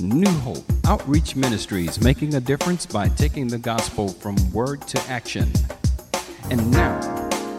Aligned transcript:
New 0.00 0.30
Hope 0.40 0.64
Outreach 0.86 1.36
Ministries 1.36 2.00
making 2.00 2.34
a 2.34 2.40
difference 2.40 2.86
by 2.86 3.08
taking 3.08 3.46
the 3.46 3.58
gospel 3.58 4.08
from 4.08 4.36
word 4.50 4.80
to 4.88 5.00
action. 5.10 5.52
And 6.50 6.70
now, 6.70 6.98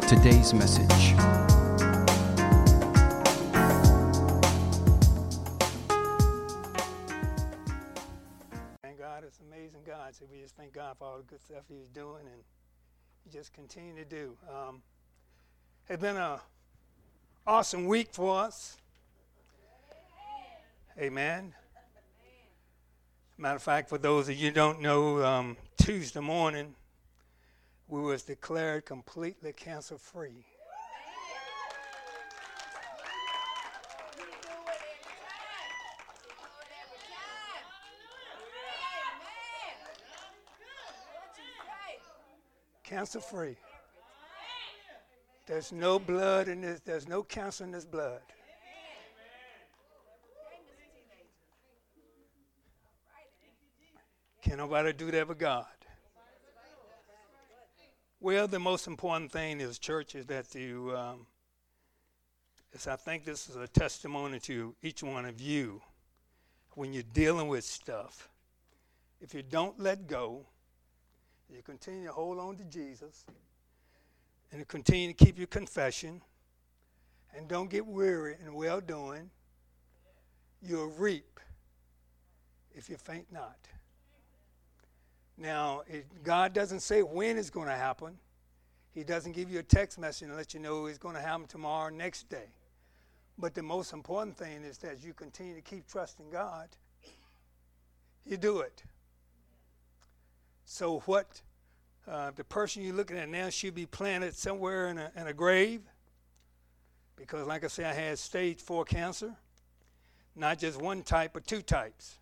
today's 0.08 0.52
message. 0.52 0.88
Thank 8.82 8.98
God, 8.98 9.24
it's 9.24 9.40
amazing 9.48 9.82
God. 9.86 10.16
So 10.16 10.26
we 10.32 10.42
just 10.42 10.56
thank 10.56 10.74
God 10.74 10.98
for 10.98 11.06
all 11.06 11.18
the 11.18 11.24
good 11.24 11.42
stuff 11.42 11.64
He's 11.70 11.90
doing 11.90 12.26
and 12.26 12.42
He 13.24 13.30
just 13.30 13.54
continue 13.54 13.96
to 13.96 14.06
do. 14.06 14.36
Um, 14.50 14.82
it's 15.88 16.02
been 16.02 16.18
a 16.18 16.42
awesome 17.46 17.86
week 17.86 18.10
for 18.12 18.40
us. 18.40 18.78
Amen. 21.00 21.54
Matter 23.42 23.56
of 23.56 23.64
fact, 23.64 23.90
for 23.90 23.98
those 23.98 24.30
of 24.30 24.36
you 24.36 24.52
don't 24.52 24.82
know, 24.82 25.26
um, 25.26 25.58
Tuesday 25.76 26.20
morning 26.20 26.76
we 27.88 28.00
was 28.00 28.22
declared 28.22 28.86
completely 28.86 29.52
cancer 29.52 29.98
free. 29.98 30.46
Cancer 42.84 43.20
free. 43.22 43.56
There's 45.48 45.72
no 45.72 45.98
blood 45.98 46.48
in 46.48 46.62
this, 46.62 46.80
there's 46.82 47.08
no 47.08 47.24
cancer 47.24 47.64
in 47.64 47.72
this 47.72 47.86
blood. 47.86 48.22
Can 54.52 54.58
nobody 54.58 54.92
do 54.92 55.10
that 55.12 55.30
but 55.30 55.38
God? 55.38 55.66
Well, 58.20 58.50
the 58.50 58.60
most 58.60 58.86
important 58.86 59.32
thing 59.32 59.62
is, 59.62 59.80
church, 59.80 60.14
is 60.14 60.26
that 60.26 60.54
you, 60.54 60.94
um, 60.94 61.26
is 62.74 62.86
I 62.86 62.98
think 62.98 63.24
this 63.24 63.48
is 63.48 63.56
a 63.56 63.70
testimony 63.70 64.42
to 64.42 64.76
each 64.84 65.04
one 65.04 65.24
of 65.24 65.40
you 65.40 65.82
when 66.72 66.92
you're 66.92 67.06
dealing 67.14 67.48
with 67.48 67.64
stuff. 67.64 68.28
If 69.22 69.34
you 69.34 69.42
don't 69.42 69.80
let 69.80 70.06
go, 70.06 70.46
you 71.50 71.62
continue 71.62 72.08
to 72.08 72.12
hold 72.12 72.38
on 72.38 72.58
to 72.58 72.66
Jesus 72.66 73.24
and 74.52 74.60
you 74.60 74.66
continue 74.66 75.14
to 75.14 75.26
keep 75.26 75.38
your 75.38 75.48
confession 75.48 76.22
and 77.34 77.48
don't 77.48 77.70
get 77.70 77.88
weary 77.88 78.36
in 78.46 78.54
well 78.54 78.82
doing, 78.82 79.30
you'll 80.62 80.92
reap 80.92 81.40
if 82.76 82.90
you 82.90 82.98
faint 82.98 83.32
not. 83.32 83.56
Now, 85.38 85.84
it, 85.88 86.06
God 86.24 86.54
doesn't 86.54 86.82
say 86.82 87.02
when 87.02 87.38
it's 87.38 87.50
going 87.50 87.68
to 87.68 87.76
happen. 87.76 88.18
He 88.94 89.04
doesn't 89.04 89.32
give 89.32 89.50
you 89.50 89.60
a 89.60 89.64
text 89.64 89.98
message 89.98 90.28
and 90.28 90.38
let 90.38 90.54
you 90.54 90.60
know 90.60 90.86
it's 90.86 90.98
going 90.98 91.16
to 91.16 91.22
happen 91.22 91.48
tomorrow 91.48 91.88
or 91.88 91.92
next 91.92 92.30
day. 92.30 92.50
But 93.38 93.56
the 93.56 93.64
most 93.64 93.94
important 93.94 94.38
thing 94.38 94.64
is 94.64 94.78
that 94.80 95.04
you 95.04 95.14
continue 95.14 95.56
to 95.56 95.62
keep 95.62 95.88
trusting 95.88 96.30
God. 96.30 96.68
You 98.26 98.38
do 98.38 98.60
it. 98.60 98.84
So, 100.66 101.00
what 101.06 101.42
uh, 102.08 102.32
the 102.36 102.44
person 102.44 102.84
you're 102.84 102.94
looking 102.94 103.18
at 103.18 103.30
now 103.30 103.50
should 103.50 103.74
be 103.74 103.86
planted 103.86 104.36
somewhere 104.36 104.90
in 104.90 104.98
a, 104.98 105.12
in 105.16 105.28
a 105.28 105.34
grave? 105.34 105.82
Because, 107.16 107.48
like 107.48 107.64
I 107.64 107.68
said, 107.68 107.86
I 107.86 107.94
had 107.94 108.20
stage 108.20 108.60
four 108.60 108.86
cancer, 108.86 109.36
not 110.36 110.60
just 110.60 110.80
one 110.80 111.04
type, 111.04 111.32
but 111.34 111.48
two 111.48 111.62
types. 111.62 112.18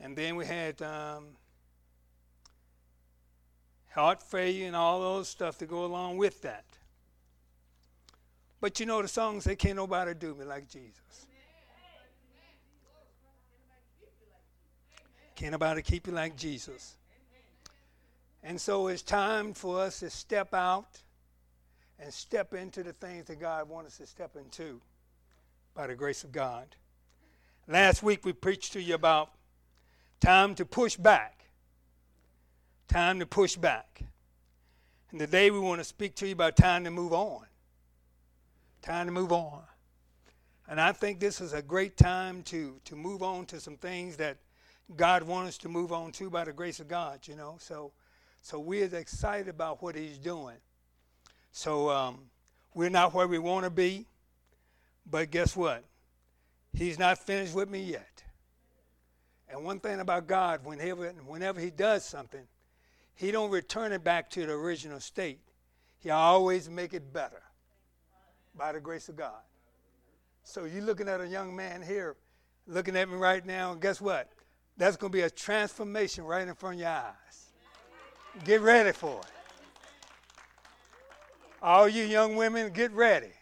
And 0.00 0.16
then 0.16 0.36
we 0.36 0.46
had 0.46 0.80
um, 0.82 1.28
heart 3.96 4.22
failure 4.22 4.66
and 4.66 4.76
all 4.76 5.00
those 5.00 5.28
stuff 5.28 5.58
to 5.58 5.66
go 5.66 5.84
along 5.84 6.18
with 6.18 6.42
that. 6.42 6.64
But 8.60 8.78
you 8.78 8.86
know 8.86 9.02
the 9.02 9.08
song 9.08 9.40
say, 9.40 9.56
Can't 9.56 9.76
nobody 9.76 10.14
do 10.14 10.34
me 10.34 10.44
like 10.44 10.68
Jesus. 10.68 11.26
Can't 15.34 15.52
nobody 15.52 15.82
keep 15.82 16.06
you 16.06 16.12
like 16.12 16.36
Jesus. 16.36 16.96
And 18.42 18.60
so 18.60 18.86
it's 18.86 19.02
time 19.02 19.52
for 19.52 19.80
us 19.80 20.00
to 20.00 20.08
step 20.08 20.54
out 20.54 21.02
and 21.98 22.12
step 22.12 22.54
into 22.54 22.82
the 22.82 22.92
things 22.92 23.26
that 23.26 23.40
God 23.40 23.68
wants 23.68 23.92
us 23.92 23.98
to 23.98 24.06
step 24.06 24.36
into 24.36 24.80
by 25.74 25.86
the 25.86 25.94
grace 25.94 26.24
of 26.24 26.32
God. 26.32 26.68
Last 27.68 28.02
week 28.02 28.24
we 28.24 28.32
preached 28.32 28.72
to 28.74 28.80
you 28.80 28.94
about 28.94 29.30
time 30.20 30.54
to 30.54 30.64
push 30.64 30.96
back. 30.96 31.35
Time 32.88 33.18
to 33.20 33.26
push 33.26 33.56
back. 33.56 34.02
And 35.10 35.20
today 35.20 35.50
we 35.50 35.58
want 35.58 35.80
to 35.80 35.84
speak 35.84 36.14
to 36.16 36.26
you 36.26 36.32
about 36.32 36.56
time 36.56 36.84
to 36.84 36.90
move 36.90 37.12
on. 37.12 37.44
Time 38.82 39.06
to 39.06 39.12
move 39.12 39.32
on. 39.32 39.62
And 40.68 40.80
I 40.80 40.92
think 40.92 41.20
this 41.20 41.40
is 41.40 41.52
a 41.52 41.62
great 41.62 41.96
time 41.96 42.42
to, 42.44 42.80
to 42.84 42.96
move 42.96 43.22
on 43.22 43.46
to 43.46 43.60
some 43.60 43.76
things 43.76 44.16
that 44.16 44.36
God 44.96 45.22
wants 45.22 45.50
us 45.50 45.58
to 45.58 45.68
move 45.68 45.92
on 45.92 46.12
to 46.12 46.30
by 46.30 46.44
the 46.44 46.52
grace 46.52 46.80
of 46.80 46.88
God, 46.88 47.20
you 47.26 47.36
know. 47.36 47.56
So 47.58 47.92
so 48.46 48.60
we're 48.60 48.94
excited 48.94 49.48
about 49.48 49.82
what 49.82 49.96
he's 49.96 50.18
doing. 50.18 50.54
So 51.50 51.90
um, 51.90 52.20
we're 52.74 52.90
not 52.90 53.12
where 53.12 53.26
we 53.26 53.40
want 53.40 53.64
to 53.64 53.70
be, 53.70 54.06
but 55.04 55.32
guess 55.32 55.56
what? 55.56 55.82
He's 56.72 56.96
not 56.96 57.18
finished 57.18 57.56
with 57.56 57.68
me 57.68 57.82
yet. 57.82 58.22
And 59.48 59.64
one 59.64 59.80
thing 59.80 59.98
about 59.98 60.28
God, 60.28 60.64
whenever, 60.64 61.08
whenever 61.26 61.58
he 61.58 61.70
does 61.70 62.04
something, 62.04 62.46
he 63.16 63.30
don't 63.32 63.50
return 63.50 63.92
it 63.92 64.04
back 64.04 64.30
to 64.30 64.46
the 64.46 64.52
original 64.52 65.00
state. 65.00 65.40
He 65.98 66.10
always 66.10 66.68
make 66.70 66.94
it 66.94 67.12
better 67.12 67.42
by 68.54 68.72
the 68.72 68.80
grace 68.80 69.08
of 69.08 69.16
God. 69.16 69.40
So 70.44 70.64
you're 70.64 70.84
looking 70.84 71.08
at 71.08 71.20
a 71.20 71.26
young 71.26 71.56
man 71.56 71.82
here, 71.82 72.16
looking 72.68 72.94
at 72.94 73.08
me 73.08 73.16
right 73.16 73.44
now, 73.44 73.72
and 73.72 73.80
guess 73.80 74.00
what? 74.00 74.30
That's 74.76 74.96
going 74.96 75.10
to 75.10 75.16
be 75.16 75.22
a 75.22 75.30
transformation 75.30 76.24
right 76.24 76.46
in 76.46 76.54
front 76.54 76.76
of 76.76 76.80
your 76.80 76.90
eyes. 76.90 77.52
Get 78.44 78.60
ready 78.60 78.92
for 78.92 79.18
it. 79.20 79.26
All 81.62 81.88
you 81.88 82.04
young 82.04 82.36
women, 82.36 82.70
get 82.70 82.92
ready. 82.92 83.32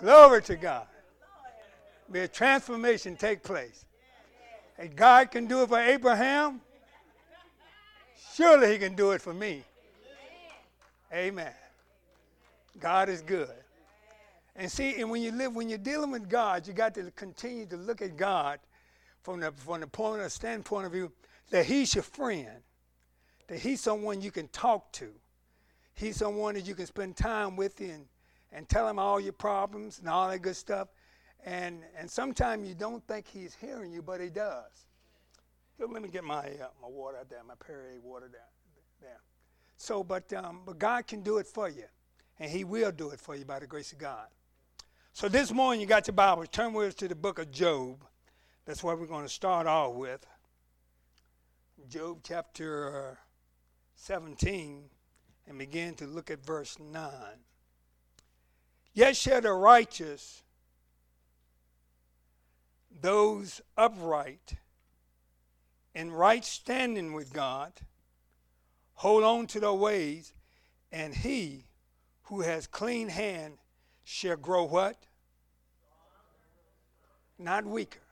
Glory 0.00 0.42
to 0.42 0.56
God. 0.56 0.86
May 2.08 2.20
a 2.20 2.28
transformation 2.28 3.14
take 3.14 3.42
place. 3.42 3.84
And 4.78 4.94
God 4.96 5.30
can 5.30 5.46
do 5.46 5.62
it 5.62 5.68
for 5.68 5.78
Abraham. 5.78 6.60
Surely 8.34 8.72
he 8.72 8.78
can 8.78 8.94
do 8.94 9.10
it 9.12 9.20
for 9.20 9.34
me. 9.34 9.62
Amen. 11.12 11.52
God 12.80 13.08
is 13.08 13.20
good. 13.20 13.50
And 14.56 14.70
see, 14.70 15.00
and 15.00 15.10
when 15.10 15.22
you 15.22 15.32
live, 15.32 15.54
when 15.54 15.68
you're 15.68 15.78
dealing 15.78 16.10
with 16.10 16.28
God, 16.28 16.66
you 16.66 16.72
got 16.72 16.94
to 16.94 17.10
continue 17.12 17.66
to 17.66 17.76
look 17.76 18.02
at 18.02 18.16
God 18.16 18.58
from 19.22 19.40
the, 19.40 19.52
from 19.52 19.80
the 19.80 19.86
point 19.86 20.22
of 20.22 20.32
standpoint 20.32 20.86
of 20.86 20.92
view 20.92 21.12
that 21.50 21.66
he's 21.66 21.94
your 21.94 22.02
friend, 22.02 22.48
that 23.48 23.58
he's 23.58 23.80
someone 23.80 24.20
you 24.20 24.30
can 24.30 24.48
talk 24.48 24.92
to. 24.92 25.08
He's 25.94 26.16
someone 26.16 26.54
that 26.54 26.66
you 26.66 26.74
can 26.74 26.86
spend 26.86 27.16
time 27.16 27.56
with 27.56 27.80
and, 27.80 28.06
and 28.50 28.68
tell 28.68 28.88
him 28.88 28.98
all 28.98 29.20
your 29.20 29.34
problems 29.34 29.98
and 29.98 30.08
all 30.08 30.28
that 30.28 30.40
good 30.40 30.56
stuff. 30.56 30.88
And, 31.44 31.80
and 31.98 32.10
sometimes 32.10 32.68
you 32.68 32.74
don't 32.74 33.06
think 33.06 33.26
he's 33.26 33.54
hearing 33.54 33.92
you, 33.92 34.02
but 34.02 34.20
he 34.20 34.28
does. 34.28 34.86
Here, 35.76 35.86
let 35.90 36.02
me 36.02 36.08
get 36.08 36.24
my, 36.24 36.44
uh, 36.44 36.68
my 36.80 36.88
water 36.88 37.18
out 37.18 37.28
there, 37.28 37.40
my 37.46 37.54
Perrier 37.54 38.00
water 38.00 38.28
there. 38.30 38.40
there. 39.00 39.20
So, 39.76 40.04
but, 40.04 40.32
um, 40.32 40.60
but 40.64 40.78
God 40.78 41.06
can 41.06 41.22
do 41.22 41.38
it 41.38 41.46
for 41.46 41.68
you, 41.68 41.84
and 42.38 42.50
he 42.50 42.62
will 42.62 42.92
do 42.92 43.10
it 43.10 43.20
for 43.20 43.34
you 43.34 43.44
by 43.44 43.58
the 43.58 43.66
grace 43.66 43.92
of 43.92 43.98
God. 43.98 44.26
So 45.12 45.28
this 45.28 45.52
morning 45.52 45.80
you 45.80 45.86
got 45.86 46.06
your 46.06 46.14
Bible. 46.14 46.46
Turn 46.46 46.72
with 46.72 46.88
us 46.88 46.94
to 46.94 47.08
the 47.08 47.14
book 47.14 47.38
of 47.38 47.50
Job. 47.50 48.04
That's 48.64 48.82
what 48.82 48.98
we're 48.98 49.06
going 49.06 49.24
to 49.24 49.32
start 49.32 49.66
off 49.66 49.94
with. 49.94 50.24
Job 51.88 52.20
chapter 52.22 53.18
17 53.96 54.84
and 55.48 55.58
begin 55.58 55.94
to 55.96 56.06
look 56.06 56.30
at 56.30 56.44
verse 56.44 56.78
9. 56.78 57.10
Yet 58.94 59.16
shall 59.16 59.40
the 59.40 59.52
righteous, 59.52 60.42
those 63.00 63.60
upright, 63.76 64.54
in 65.94 66.10
right 66.10 66.44
standing 66.44 67.12
with 67.12 67.32
God, 67.32 67.72
hold 68.94 69.24
on 69.24 69.46
to 69.48 69.60
their 69.60 69.72
ways, 69.72 70.32
and 70.90 71.14
he 71.14 71.64
who 72.24 72.42
has 72.42 72.66
clean 72.66 73.08
hand 73.08 73.58
shall 74.04 74.36
grow 74.36 74.64
what? 74.64 74.96
Not 77.38 77.64
weaker. 77.64 78.02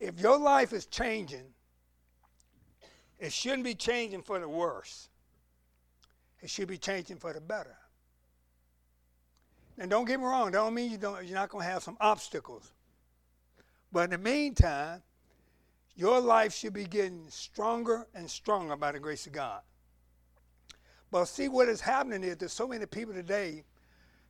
if 0.00 0.20
your 0.20 0.38
life 0.38 0.72
is 0.72 0.86
changing, 0.86 1.54
it 3.18 3.32
shouldn't 3.32 3.64
be 3.64 3.74
changing 3.74 4.22
for 4.22 4.38
the 4.38 4.48
worse. 4.48 5.08
It 6.40 6.50
should 6.50 6.68
be 6.68 6.78
changing 6.78 7.16
for 7.16 7.32
the 7.32 7.40
better. 7.40 7.76
And 9.78 9.90
don't 9.90 10.04
get 10.04 10.18
me 10.18 10.26
wrong, 10.26 10.46
that 10.46 10.58
don't 10.58 10.74
mean 10.74 10.90
you 10.90 10.98
don't, 10.98 11.24
you're 11.24 11.34
not 11.34 11.50
going 11.50 11.64
to 11.64 11.70
have 11.70 11.82
some 11.82 11.96
obstacles. 12.00 12.72
But 13.92 14.04
in 14.04 14.10
the 14.10 14.18
meantime, 14.18 15.02
your 15.94 16.20
life 16.20 16.54
should 16.54 16.72
be 16.72 16.84
getting 16.84 17.26
stronger 17.28 18.06
and 18.14 18.30
stronger 18.30 18.76
by 18.76 18.92
the 18.92 19.00
grace 19.00 19.26
of 19.26 19.32
God. 19.32 19.60
But 21.10 21.24
see 21.26 21.48
what 21.48 21.68
is 21.68 21.80
happening 21.80 22.22
is 22.22 22.36
there's 22.36 22.52
so 22.52 22.68
many 22.68 22.86
people 22.86 23.14
today 23.14 23.64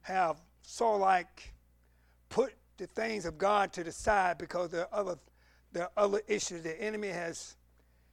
have 0.02 0.36
so 0.62 0.96
like 0.96 1.52
put 2.28 2.54
the 2.76 2.86
things 2.86 3.26
of 3.26 3.36
God 3.36 3.72
to 3.72 3.84
the 3.84 3.90
side 3.90 4.38
because 4.38 4.70
there 4.70 4.82
are 4.92 5.00
other 5.00 5.18
there 5.72 5.84
are 5.84 5.90
other 5.96 6.22
issues. 6.26 6.62
The 6.62 6.80
enemy 6.80 7.08
has 7.08 7.56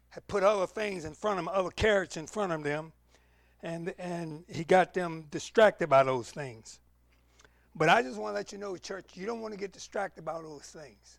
had 0.09 0.27
put 0.27 0.43
other 0.43 0.67
things 0.67 1.05
in 1.05 1.13
front 1.13 1.39
of 1.39 1.45
them, 1.45 1.53
other 1.53 1.69
carrots 1.69 2.17
in 2.17 2.27
front 2.27 2.51
of 2.51 2.63
them, 2.63 2.91
and 3.61 3.93
and 3.99 4.43
he 4.49 4.63
got 4.63 4.93
them 4.93 5.25
distracted 5.29 5.87
by 5.87 6.03
those 6.03 6.31
things. 6.31 6.79
But 7.75 7.89
I 7.89 8.01
just 8.01 8.17
want 8.17 8.31
to 8.31 8.35
let 8.35 8.51
you 8.51 8.57
know, 8.57 8.77
church, 8.77 9.05
you 9.15 9.25
don't 9.25 9.41
want 9.41 9.53
to 9.53 9.59
get 9.59 9.73
distracted 9.73 10.23
by 10.23 10.41
those 10.41 10.63
things. 10.63 11.17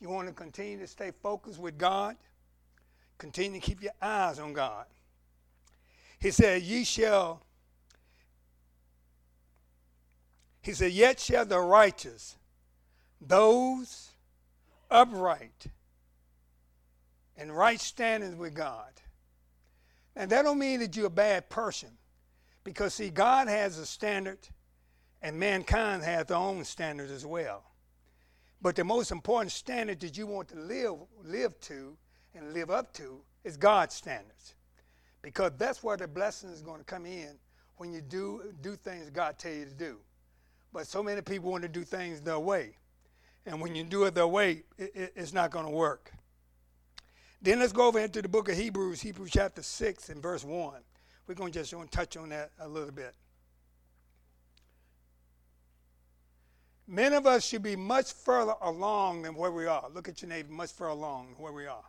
You 0.00 0.08
want 0.08 0.26
to 0.28 0.34
continue 0.34 0.78
to 0.78 0.86
stay 0.86 1.12
focused 1.22 1.60
with 1.60 1.76
God. 1.76 2.16
Continue 3.18 3.60
to 3.60 3.66
keep 3.66 3.82
your 3.82 3.92
eyes 4.00 4.38
on 4.38 4.54
God. 4.54 4.86
He 6.18 6.30
said, 6.30 6.62
Ye 6.62 6.84
shall, 6.84 7.42
he 10.62 10.72
said, 10.72 10.92
Yet 10.92 11.20
shall 11.20 11.44
the 11.44 11.60
righteous, 11.60 12.36
those 13.20 14.10
upright 14.90 15.66
and 17.36 17.54
right 17.54 17.80
standings 17.80 18.36
with 18.36 18.54
God. 18.54 18.92
And 20.16 20.30
that 20.30 20.42
don't 20.42 20.58
mean 20.58 20.80
that 20.80 20.96
you're 20.96 21.06
a 21.06 21.10
bad 21.10 21.50
person. 21.50 21.90
Because 22.64 22.94
see, 22.94 23.10
God 23.10 23.48
has 23.48 23.78
a 23.78 23.86
standard 23.86 24.38
and 25.22 25.38
mankind 25.38 26.02
has 26.02 26.26
their 26.26 26.36
own 26.36 26.64
standards 26.64 27.12
as 27.12 27.26
well. 27.26 27.64
But 28.62 28.76
the 28.76 28.84
most 28.84 29.10
important 29.10 29.52
standard 29.52 30.00
that 30.00 30.16
you 30.18 30.26
want 30.26 30.48
to 30.48 30.56
live, 30.56 30.96
live 31.24 31.58
to 31.62 31.96
and 32.34 32.52
live 32.52 32.70
up 32.70 32.92
to 32.94 33.20
is 33.44 33.56
God's 33.56 33.94
standards. 33.94 34.54
Because 35.22 35.52
that's 35.58 35.82
where 35.82 35.96
the 35.96 36.08
blessing 36.08 36.50
is 36.50 36.62
going 36.62 36.78
to 36.78 36.84
come 36.84 37.06
in 37.06 37.38
when 37.76 37.92
you 37.92 38.00
do, 38.00 38.54
do 38.60 38.76
things 38.76 39.10
God 39.10 39.38
tell 39.38 39.52
you 39.52 39.64
to 39.64 39.74
do. 39.74 39.98
But 40.72 40.86
so 40.86 41.02
many 41.02 41.20
people 41.22 41.50
want 41.50 41.62
to 41.62 41.68
do 41.68 41.82
things 41.82 42.20
their 42.20 42.38
way. 42.38 42.76
And 43.46 43.60
when 43.60 43.74
you 43.74 43.84
do 43.84 44.04
it 44.04 44.14
their 44.14 44.26
way, 44.26 44.62
it, 44.78 44.92
it, 44.94 45.12
it's 45.16 45.32
not 45.32 45.50
going 45.50 45.64
to 45.64 45.70
work. 45.70 46.12
Then 47.42 47.58
let's 47.58 47.72
go 47.72 47.86
over 47.86 47.98
into 47.98 48.20
the 48.20 48.28
book 48.28 48.50
of 48.50 48.56
Hebrews, 48.56 49.00
Hebrews 49.00 49.30
chapter 49.32 49.62
6 49.62 50.10
and 50.10 50.22
verse 50.22 50.44
1. 50.44 50.74
We're 51.26 51.34
going 51.34 51.52
to 51.52 51.64
just 51.64 51.74
touch 51.90 52.16
on 52.16 52.28
that 52.30 52.50
a 52.58 52.68
little 52.68 52.92
bit. 52.92 53.14
Many 56.92 57.14
of 57.14 57.24
us 57.24 57.46
should 57.46 57.62
be 57.62 57.76
much 57.76 58.12
further 58.12 58.54
along 58.60 59.22
than 59.22 59.36
where 59.36 59.52
we 59.52 59.64
are. 59.64 59.88
Look 59.94 60.08
at 60.08 60.22
your 60.22 60.28
neighbor, 60.28 60.52
much 60.52 60.72
further 60.72 60.90
along 60.90 61.28
than 61.28 61.44
where 61.44 61.52
we 61.52 61.66
are. 61.66 61.84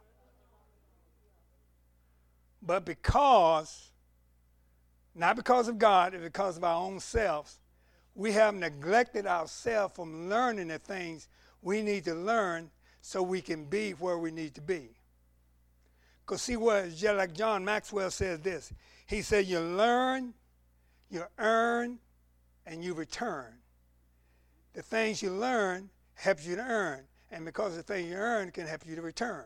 But 2.61 2.85
because, 2.85 3.89
not 5.15 5.35
because 5.35 5.67
of 5.67 5.79
God, 5.79 6.11
but 6.11 6.21
because 6.21 6.55
of 6.55 6.63
our 6.63 6.79
own 6.79 6.99
selves, 6.99 7.57
we 8.13 8.31
have 8.33 8.53
neglected 8.53 9.25
ourselves 9.25 9.95
from 9.95 10.29
learning 10.29 10.67
the 10.67 10.77
things 10.77 11.29
we 11.63 11.81
need 11.81 12.05
to 12.05 12.13
learn 12.13 12.69
so 13.01 13.23
we 13.23 13.41
can 13.41 13.65
be 13.65 13.93
where 13.93 14.19
we 14.19 14.29
need 14.29 14.53
to 14.53 14.61
be. 14.61 14.89
Because 16.23 16.43
see 16.43 16.57
what, 16.57 16.91
like 17.01 17.33
John 17.33 17.65
Maxwell 17.65 18.11
says 18.11 18.39
this. 18.41 18.71
He 19.07 19.23
said, 19.23 19.47
You 19.47 19.61
learn, 19.61 20.35
you 21.09 21.23
earn, 21.39 21.97
and 22.67 22.83
you 22.83 22.93
return 22.93 23.60
the 24.73 24.81
things 24.81 25.21
you 25.21 25.31
learn 25.31 25.89
helps 26.13 26.45
you 26.45 26.55
to 26.55 26.61
earn. 26.61 27.01
And 27.31 27.45
because 27.45 27.75
the 27.75 27.83
thing 27.83 28.07
you 28.07 28.15
earn 28.15 28.51
can 28.51 28.67
help 28.67 28.85
you 28.85 28.95
to 28.95 29.01
return. 29.01 29.45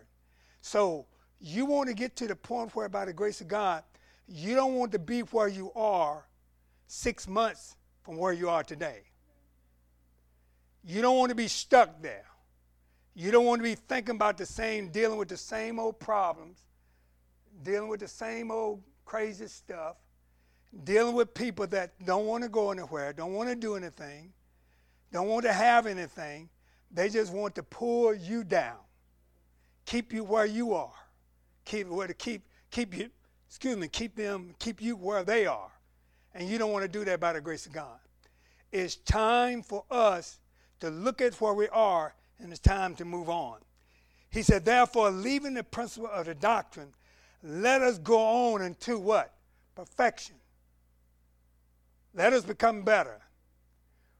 So 0.61 1.05
you 1.39 1.65
want 1.65 1.89
to 1.89 1.95
get 1.95 2.15
to 2.17 2.27
the 2.27 2.35
point 2.35 2.75
where, 2.75 2.89
by 2.89 3.05
the 3.05 3.13
grace 3.13 3.41
of 3.41 3.47
God, 3.47 3.83
you 4.27 4.55
don't 4.55 4.75
want 4.75 4.91
to 4.93 4.99
be 4.99 5.21
where 5.21 5.47
you 5.47 5.71
are 5.75 6.25
six 6.87 7.27
months 7.27 7.75
from 8.01 8.17
where 8.17 8.33
you 8.33 8.49
are 8.49 8.63
today. 8.63 9.01
You 10.83 11.01
don't 11.01 11.17
want 11.17 11.29
to 11.29 11.35
be 11.35 11.47
stuck 11.47 12.01
there. 12.01 12.25
You 13.13 13.31
don't 13.31 13.45
want 13.45 13.59
to 13.59 13.63
be 13.63 13.75
thinking 13.75 14.15
about 14.15 14.37
the 14.37 14.45
same, 14.45 14.89
dealing 14.89 15.17
with 15.17 15.29
the 15.29 15.37
same 15.37 15.79
old 15.79 15.99
problems, 15.99 16.59
dealing 17.63 17.89
with 17.89 18.01
the 18.01 18.07
same 18.07 18.51
old 18.51 18.83
crazy 19.05 19.47
stuff, 19.47 19.95
dealing 20.83 21.15
with 21.15 21.33
people 21.33 21.65
that 21.67 21.93
don't 22.05 22.25
want 22.25 22.43
to 22.43 22.49
go 22.49 22.71
anywhere, 22.71 23.13
don't 23.13 23.33
want 23.33 23.49
to 23.49 23.55
do 23.55 23.75
anything, 23.75 24.33
don't 25.15 25.27
want 25.27 25.45
to 25.45 25.53
have 25.53 25.87
anything. 25.87 26.49
They 26.91 27.09
just 27.09 27.33
want 27.33 27.55
to 27.55 27.63
pull 27.63 28.13
you 28.13 28.43
down, 28.43 28.77
keep 29.85 30.13
you 30.13 30.23
where 30.23 30.45
you 30.45 30.73
are, 30.73 30.93
keep 31.63 31.87
where 31.87 32.07
to 32.07 32.13
keep 32.13 32.43
keep 32.69 32.95
you. 32.95 33.09
Excuse 33.47 33.77
me, 33.77 33.87
keep 33.87 34.15
them, 34.15 34.53
keep 34.59 34.81
you 34.81 34.97
where 34.97 35.23
they 35.23 35.45
are, 35.45 35.71
and 36.33 36.49
you 36.49 36.57
don't 36.57 36.71
want 36.71 36.83
to 36.83 36.89
do 36.89 37.05
that 37.05 37.21
by 37.21 37.31
the 37.31 37.39
grace 37.39 37.65
of 37.65 37.71
God. 37.71 37.97
It's 38.73 38.97
time 38.97 39.61
for 39.61 39.85
us 39.89 40.39
to 40.81 40.89
look 40.89 41.21
at 41.21 41.39
where 41.39 41.53
we 41.53 41.69
are, 41.69 42.13
and 42.39 42.51
it's 42.51 42.59
time 42.59 42.93
to 42.95 43.05
move 43.05 43.29
on. 43.29 43.59
He 44.29 44.41
said, 44.41 44.65
therefore, 44.65 45.11
leaving 45.11 45.53
the 45.53 45.63
principle 45.63 46.09
of 46.09 46.25
the 46.25 46.35
doctrine, 46.35 46.89
let 47.41 47.81
us 47.81 47.97
go 47.99 48.19
on 48.53 48.61
into 48.61 48.99
what? 48.99 49.33
Perfection. 49.75 50.35
Let 52.13 52.33
us 52.33 52.43
become 52.43 52.81
better. 52.81 53.21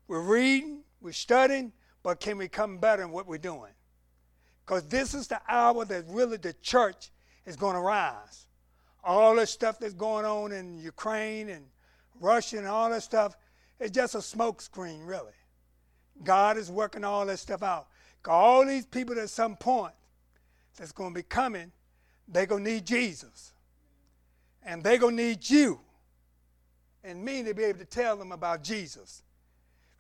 We're 0.08 0.22
reading, 0.22 0.85
we're 1.02 1.12
studying, 1.12 1.72
but 2.04 2.20
can 2.20 2.38
we 2.38 2.48
come 2.48 2.78
better 2.78 3.04
in 3.04 3.12
what 3.12 3.28
we're 3.28 3.38
doing? 3.38 3.72
Because 4.66 4.88
this 4.88 5.14
is 5.14 5.28
the 5.28 5.40
hour 5.48 5.86
that 5.86 6.06
really 6.08 6.38
the 6.38 6.54
church 6.54 7.12
is 7.46 7.56
going 7.56 7.76
to 7.76 7.82
rise. 7.82 8.48
All 9.04 9.36
this 9.36 9.52
stuff 9.52 9.80
that's 9.80 9.94
going 9.94 10.26
on 10.26 10.52
in 10.52 10.80
Ukraine 10.80 11.50
and 11.50 11.66
Russia 12.20 12.58
and 12.58 12.68
all 12.68 12.90
that 12.90 13.04
stuff, 13.04 13.36
it's 13.80 13.92
just 13.92 14.16
a 14.16 14.20
smokescreen, 14.20 15.06
really. 15.06 15.34
God 16.24 16.58
is 16.58 16.72
working 16.72 17.04
all 17.04 17.26
that 17.26 17.40
stuff 17.40 17.62
out. 17.62 17.88
All 18.28 18.66
these 18.66 18.86
people 18.86 19.20
at 19.20 19.30
some 19.30 19.56
point 19.56 19.94
that's 20.78 20.92
going 20.92 21.14
to 21.14 21.20
be 21.20 21.24
coming, 21.24 21.72
they're 22.28 22.48
going 22.48 22.64
to 22.64 22.72
need 22.72 22.86
Jesus. 22.86 23.54
And 24.64 24.84
they're 24.84 24.98
going 24.98 25.16
to 25.16 25.24
need 25.24 25.48
you 25.48 25.80
and 27.04 27.24
me 27.24 27.44
to 27.44 27.54
be 27.54 27.64
able 27.64 27.80
to 27.80 27.86
tell 27.86 28.18
them 28.18 28.32
about 28.32 28.64
Jesus. 28.64 29.22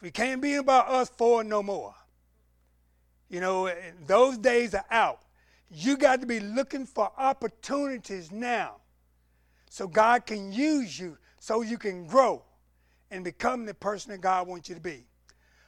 We 0.02 0.12
can't 0.12 0.42
be 0.42 0.56
about 0.56 0.90
us 0.90 1.10
four 1.10 1.44
no 1.44 1.64
more. 1.64 1.96
You 3.30 3.40
know, 3.40 3.72
those 4.06 4.38
days 4.38 4.74
are 4.74 4.86
out. 4.92 5.20
You 5.70 5.98
got 5.98 6.22
to 6.22 6.28
be 6.28 6.40
looking 6.40 6.86
for 6.86 7.12
opportunities 7.18 8.32
now 8.32 8.75
so 9.70 9.88
God 9.88 10.25
can 10.25 10.52
use 10.52 10.98
you 10.98 11.18
so 11.40 11.62
you 11.62 11.78
can 11.78 12.08
grow 12.08 12.44
and 13.12 13.24
become 13.24 13.66
the 13.66 13.74
person 13.74 14.12
that 14.12 14.22
God 14.22 14.48
wants 14.48 14.70
you 14.70 14.75
to 14.75 14.82
be. 14.82 15.06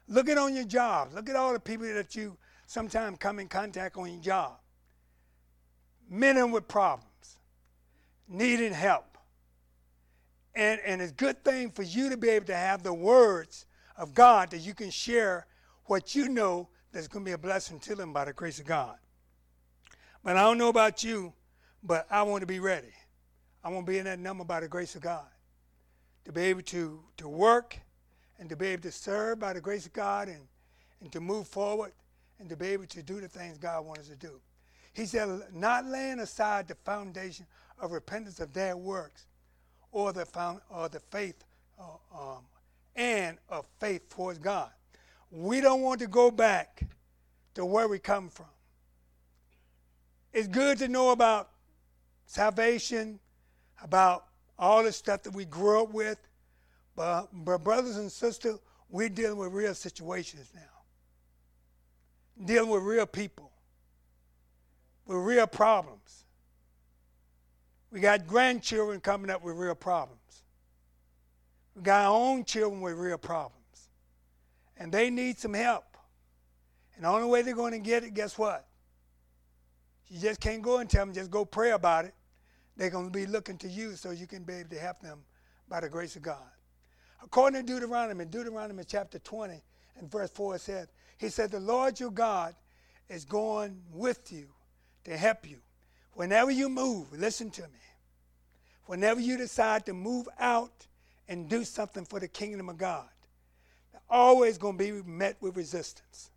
Look 0.07 0.29
at 0.29 0.37
on 0.37 0.55
your 0.55 0.65
job. 0.65 1.09
Look 1.13 1.29
at 1.29 1.35
all 1.35 1.53
the 1.53 1.59
people 1.59 1.85
that 1.93 2.15
you 2.15 2.37
sometimes 2.65 3.17
come 3.19 3.39
in 3.39 3.47
contact 3.47 3.97
on 3.97 4.11
your 4.11 4.21
job. 4.21 4.53
Men 6.09 6.51
with 6.51 6.67
problems, 6.67 7.37
needing 8.27 8.73
help. 8.73 9.17
And, 10.55 10.79
and 10.85 11.01
it's 11.01 11.11
a 11.11 11.15
good 11.15 11.43
thing 11.43 11.69
for 11.69 11.83
you 11.83 12.09
to 12.09 12.17
be 12.17 12.29
able 12.29 12.47
to 12.47 12.55
have 12.55 12.81
the 12.81 12.93
words 12.93 13.66
of 13.97 14.13
God 14.13 14.51
that 14.51 14.59
you 14.59 14.73
can 14.73 14.89
share 14.89 15.45
what 15.85 16.15
you 16.15 16.29
know 16.29 16.69
that's 16.91 17.07
going 17.07 17.25
to 17.25 17.29
be 17.29 17.33
a 17.33 17.37
blessing 17.37 17.79
to 17.79 17.95
them 17.95 18.13
by 18.13 18.25
the 18.25 18.33
grace 18.33 18.59
of 18.59 18.65
God. 18.65 18.97
But 20.23 20.37
I 20.37 20.41
don't 20.41 20.57
know 20.57 20.69
about 20.69 21.03
you, 21.03 21.33
but 21.83 22.05
I 22.09 22.23
want 22.23 22.41
to 22.41 22.47
be 22.47 22.59
ready. 22.59 22.93
I 23.63 23.69
want 23.69 23.85
to 23.85 23.91
be 23.91 23.97
in 23.97 24.05
that 24.05 24.19
number 24.19 24.43
by 24.43 24.59
the 24.59 24.67
grace 24.67 24.95
of 24.95 25.01
God. 25.01 25.27
To 26.25 26.31
be 26.31 26.41
able 26.41 26.61
to, 26.63 27.01
to 27.17 27.27
work 27.27 27.79
and 28.39 28.49
to 28.49 28.55
be 28.55 28.67
able 28.67 28.83
to 28.83 28.91
serve 28.91 29.39
by 29.39 29.53
the 29.53 29.61
grace 29.61 29.85
of 29.85 29.93
God 29.93 30.27
and, 30.27 30.41
and 31.01 31.11
to 31.11 31.21
move 31.21 31.47
forward 31.47 31.91
and 32.39 32.49
to 32.49 32.55
be 32.55 32.67
able 32.67 32.85
to 32.87 33.01
do 33.01 33.19
the 33.19 33.27
things 33.27 33.57
God 33.57 33.85
wants 33.85 34.01
us 34.01 34.07
to 34.09 34.15
do. 34.15 34.39
He 34.93 35.05
said, 35.05 35.29
not 35.53 35.85
laying 35.85 36.19
aside 36.19 36.67
the 36.67 36.75
foundation 36.75 37.45
of 37.79 37.91
repentance 37.91 38.39
of 38.39 38.53
their 38.53 38.75
works 38.75 39.27
or 39.91 40.11
the, 40.11 40.25
found, 40.25 40.61
or 40.69 40.89
the 40.89 40.99
faith 40.99 41.43
uh, 41.79 41.83
um, 42.13 42.39
and 42.97 43.37
of 43.47 43.65
faith 43.79 44.09
towards 44.09 44.39
God. 44.39 44.71
We 45.31 45.61
don't 45.61 45.81
want 45.81 46.01
to 46.01 46.07
go 46.07 46.31
back 46.31 46.81
to 47.53 47.63
where 47.63 47.87
we 47.87 47.99
come 47.99 48.29
from. 48.29 48.47
It's 50.33 50.47
good 50.47 50.77
to 50.79 50.87
know 50.87 51.11
about 51.11 51.49
salvation, 52.25 53.19
about 53.81 54.25
all 54.59 54.83
the 54.83 54.91
stuff 54.91 55.23
that 55.23 55.33
we 55.33 55.45
grew 55.45 55.83
up 55.83 55.93
with, 55.93 56.17
but, 56.95 57.27
but 57.31 57.63
brothers 57.63 57.97
and 57.97 58.11
sisters, 58.11 58.59
we're 58.89 59.09
dealing 59.09 59.37
with 59.37 59.53
real 59.53 59.75
situations 59.75 60.51
now. 60.55 60.61
Dealing 62.45 62.69
with 62.69 62.83
real 62.83 63.05
people, 63.05 63.51
with 65.05 65.17
real 65.17 65.47
problems. 65.47 66.25
We 67.91 67.99
got 67.99 68.27
grandchildren 68.27 68.99
coming 68.99 69.29
up 69.29 69.43
with 69.43 69.55
real 69.55 69.75
problems. 69.75 70.19
We 71.77 71.83
got 71.83 72.05
our 72.05 72.15
own 72.15 72.43
children 72.43 72.81
with 72.81 72.95
real 72.95 73.19
problems. 73.19 73.53
and 74.79 74.91
they 74.91 75.09
need 75.09 75.39
some 75.39 75.53
help. 75.53 75.85
And 76.95 77.05
the 77.05 77.09
only 77.09 77.27
way 77.27 77.43
they're 77.43 77.55
going 77.55 77.73
to 77.73 77.79
get 77.79 78.03
it, 78.03 78.13
guess 78.13 78.37
what? 78.37 78.65
You 80.07 80.19
just 80.19 80.39
can't 80.39 80.61
go 80.61 80.79
and 80.79 80.89
tell 80.89 81.05
them, 81.05 81.13
just 81.13 81.29
go 81.29 81.45
pray 81.45 81.71
about 81.71 82.05
it. 82.05 82.13
They're 82.75 82.89
going 82.89 83.05
to 83.05 83.11
be 83.11 83.25
looking 83.25 83.57
to 83.59 83.67
you 83.67 83.95
so 83.95 84.11
you 84.11 84.27
can 84.27 84.43
be 84.43 84.53
able 84.53 84.69
to 84.69 84.79
help 84.79 84.99
them 85.01 85.19
by 85.69 85.79
the 85.81 85.89
grace 85.89 86.15
of 86.15 86.21
God. 86.23 86.49
According 87.23 87.65
to 87.65 87.73
Deuteronomy, 87.73 88.25
Deuteronomy 88.25 88.83
chapter 88.85 89.19
20 89.19 89.61
and 89.99 90.11
verse 90.11 90.31
4 90.31 90.55
it 90.55 90.61
said, 90.61 90.87
He 91.17 91.29
said, 91.29 91.51
The 91.51 91.59
Lord 91.59 91.99
your 91.99 92.11
God 92.11 92.55
is 93.09 93.25
going 93.25 93.81
with 93.91 94.31
you 94.31 94.47
to 95.05 95.15
help 95.17 95.47
you. 95.47 95.57
Whenever 96.13 96.51
you 96.51 96.69
move, 96.69 97.11
listen 97.13 97.51
to 97.51 97.63
me. 97.63 97.79
Whenever 98.85 99.19
you 99.19 99.37
decide 99.37 99.85
to 99.85 99.93
move 99.93 100.27
out 100.39 100.87
and 101.27 101.49
do 101.49 101.63
something 101.63 102.05
for 102.05 102.19
the 102.19 102.27
kingdom 102.27 102.69
of 102.69 102.77
God, 102.77 103.07
They're 103.91 104.01
always 104.09 104.57
going 104.57 104.77
to 104.77 104.83
be 104.83 105.09
met 105.09 105.37
with 105.41 105.57
resistance. 105.57 106.31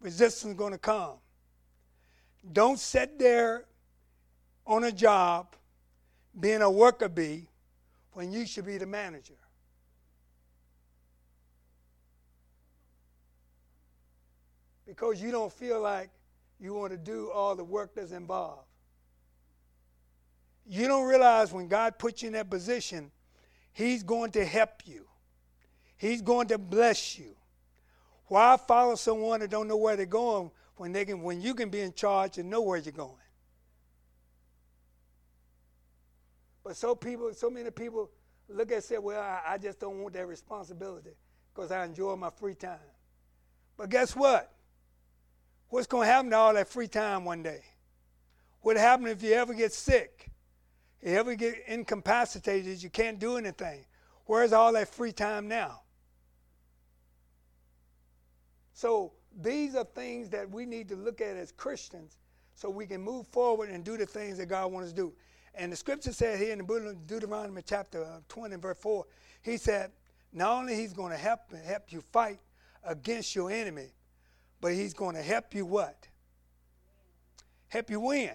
Resistance 0.00 0.52
is 0.52 0.58
going 0.58 0.72
to 0.72 0.78
come. 0.78 1.14
Don't 2.52 2.78
sit 2.78 3.18
there 3.18 3.66
on 4.66 4.84
a 4.84 4.92
job 4.92 5.54
being 6.38 6.62
a 6.62 6.70
worker 6.70 7.08
bee 7.08 7.46
when 8.12 8.32
you 8.32 8.46
should 8.46 8.66
be 8.66 8.78
the 8.78 8.86
manager. 8.86 9.34
Because 14.86 15.22
you 15.22 15.30
don't 15.30 15.52
feel 15.52 15.80
like 15.80 16.10
you 16.60 16.74
want 16.74 16.90
to 16.92 16.98
do 16.98 17.30
all 17.30 17.54
the 17.54 17.64
work 17.64 17.94
that's 17.94 18.12
involved. 18.12 18.66
You 20.66 20.86
don't 20.88 21.06
realize 21.06 21.52
when 21.52 21.68
God 21.68 21.98
puts 21.98 22.22
you 22.22 22.28
in 22.28 22.32
that 22.34 22.48
position, 22.48 23.10
He's 23.72 24.02
going 24.02 24.30
to 24.32 24.44
help 24.44 24.82
you. 24.84 25.06
He's 25.96 26.20
going 26.20 26.48
to 26.48 26.58
bless 26.58 27.18
you. 27.18 27.36
Why 28.26 28.56
follow 28.56 28.94
someone 28.94 29.40
that 29.40 29.50
don't 29.50 29.68
know 29.68 29.76
where 29.76 29.96
they're 29.96 30.06
going 30.06 30.50
when 30.76 30.92
they 30.92 31.04
can 31.04 31.22
when 31.22 31.40
you 31.40 31.54
can 31.54 31.68
be 31.68 31.80
in 31.80 31.92
charge 31.92 32.38
and 32.38 32.48
know 32.48 32.62
where 32.62 32.78
you're 32.78 32.92
going? 32.92 33.12
But 36.64 36.76
so 36.76 36.94
people, 36.94 37.32
so 37.34 37.50
many 37.50 37.70
people 37.70 38.10
look 38.48 38.70
at 38.70 38.76
and 38.76 38.84
say, 38.84 38.98
well, 38.98 39.20
I, 39.20 39.54
I 39.54 39.58
just 39.58 39.80
don't 39.80 40.00
want 40.00 40.14
that 40.14 40.26
responsibility 40.26 41.10
because 41.54 41.70
I 41.70 41.84
enjoy 41.84 42.16
my 42.16 42.30
free 42.30 42.54
time. 42.54 42.78
But 43.76 43.90
guess 43.90 44.14
what? 44.14 44.52
What's 45.68 45.86
going 45.86 46.06
to 46.06 46.12
happen 46.12 46.30
to 46.30 46.36
all 46.36 46.54
that 46.54 46.68
free 46.68 46.88
time 46.88 47.24
one 47.24 47.42
day? 47.42 47.62
What 48.60 48.76
happens 48.76 49.10
if 49.10 49.22
you 49.22 49.32
ever 49.32 49.54
get 49.54 49.72
sick? 49.72 50.31
You 51.02 51.18
ever 51.18 51.34
get 51.34 51.64
incapacitated, 51.66 52.82
you 52.82 52.90
can't 52.90 53.18
do 53.18 53.36
anything. 53.36 53.84
Where's 54.26 54.52
all 54.52 54.72
that 54.74 54.88
free 54.88 55.12
time 55.12 55.48
now? 55.48 55.80
So 58.72 59.12
these 59.40 59.74
are 59.74 59.84
things 59.84 60.28
that 60.30 60.48
we 60.48 60.64
need 60.64 60.88
to 60.90 60.96
look 60.96 61.20
at 61.20 61.36
as 61.36 61.52
Christians 61.52 62.18
so 62.54 62.70
we 62.70 62.86
can 62.86 63.00
move 63.00 63.26
forward 63.28 63.68
and 63.68 63.84
do 63.84 63.96
the 63.96 64.06
things 64.06 64.38
that 64.38 64.46
God 64.46 64.70
wants 64.70 64.88
us 64.88 64.92
to 64.92 64.96
do. 64.96 65.12
And 65.54 65.72
the 65.72 65.76
scripture 65.76 66.12
said 66.12 66.38
here 66.38 66.52
in 66.52 66.58
the 66.58 66.64
book 66.64 66.84
of 66.84 67.06
Deuteronomy 67.06 67.62
chapter 67.64 68.04
uh, 68.04 68.20
20 68.28 68.54
and 68.54 68.62
verse 68.62 68.78
4, 68.78 69.04
he 69.42 69.56
said, 69.56 69.90
not 70.32 70.58
only 70.58 70.74
he's 70.74 70.92
going 70.92 71.10
to 71.10 71.18
help 71.18 71.40
help 71.64 71.92
you 71.92 72.00
fight 72.00 72.38
against 72.84 73.34
your 73.34 73.50
enemy, 73.50 73.92
but 74.60 74.72
he's 74.72 74.94
going 74.94 75.14
to 75.14 75.22
help 75.22 75.54
you 75.54 75.66
what? 75.66 76.08
Help 77.68 77.90
you 77.90 78.00
win. 78.00 78.30